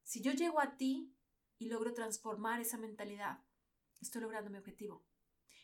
Si 0.03 0.21
yo 0.21 0.33
llego 0.33 0.59
a 0.59 0.75
ti 0.75 1.15
y 1.57 1.69
logro 1.69 1.93
transformar 1.93 2.59
esa 2.59 2.77
mentalidad, 2.77 3.43
estoy 4.01 4.21
logrando 4.21 4.49
mi 4.49 4.57
objetivo. 4.57 5.05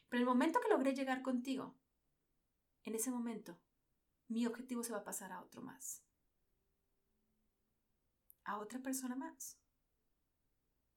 Pero 0.08 0.22
el 0.22 0.26
momento 0.26 0.62
que 0.62 0.70
logré 0.70 0.96
llegar 0.96 1.22
contigo, 1.22 1.78
en 2.84 2.96
ese 2.96 3.12
momento, 3.12 3.60
mi 4.30 4.46
objetivo 4.46 4.84
se 4.84 4.94
va 4.94 5.00
a 5.00 5.04
pasar 5.04 5.34
a 5.34 5.42
otro 5.42 5.62
más. 5.62 6.02
A 8.46 8.58
otra 8.60 8.80
persona 8.80 9.18
más. 9.18 9.60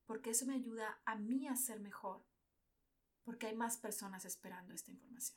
Porque 0.05 0.31
eso 0.31 0.47
me 0.47 0.55
ayuda 0.55 1.03
a 1.05 1.17
mí 1.17 1.49
a 1.49 1.57
ser 1.57 1.81
mejor 1.81 2.25
porque 3.25 3.49
hay 3.49 3.57
más 3.57 3.77
personas 3.77 4.25
esperando 4.25 4.73
esta 4.73 4.93
información. 4.93 5.37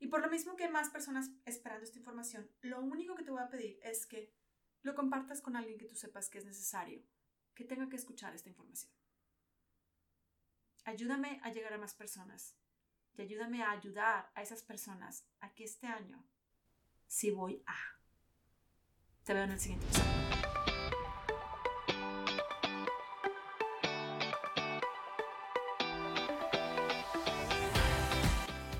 Y 0.00 0.08
por 0.08 0.22
lo 0.22 0.30
mismo 0.30 0.56
que 0.56 0.64
hay 0.64 0.70
más 0.70 0.88
personas 0.88 1.30
esperando 1.44 1.84
esta 1.84 1.98
información, 1.98 2.50
lo 2.62 2.80
único 2.80 3.14
que 3.14 3.22
te 3.22 3.30
voy 3.30 3.42
a 3.42 3.50
pedir 3.50 3.78
es 3.82 4.06
que 4.06 4.34
lo 4.82 4.94
compartas 4.94 5.42
con 5.42 5.56
alguien 5.56 5.78
que 5.78 5.84
tú 5.84 5.94
sepas 5.94 6.30
que 6.30 6.38
es 6.38 6.46
necesario, 6.46 7.02
que 7.54 7.64
tenga 7.64 7.88
que 7.90 7.96
escuchar 7.96 8.34
esta 8.34 8.48
información. 8.48 8.90
Ayúdame 10.84 11.38
a 11.42 11.52
llegar 11.52 11.74
a 11.74 11.78
más 11.78 11.94
personas 11.94 12.56
y 13.14 13.20
ayúdame 13.20 13.62
a 13.62 13.72
ayudar 13.72 14.32
a 14.34 14.42
esas 14.42 14.62
personas 14.62 15.26
a 15.40 15.52
que 15.52 15.64
este 15.64 15.86
año 15.86 16.24
sí 17.06 17.30
voy 17.30 17.62
a. 17.66 17.76
Te 19.24 19.34
veo 19.34 19.44
en 19.44 19.50
el 19.50 19.60
siguiente. 19.60 19.86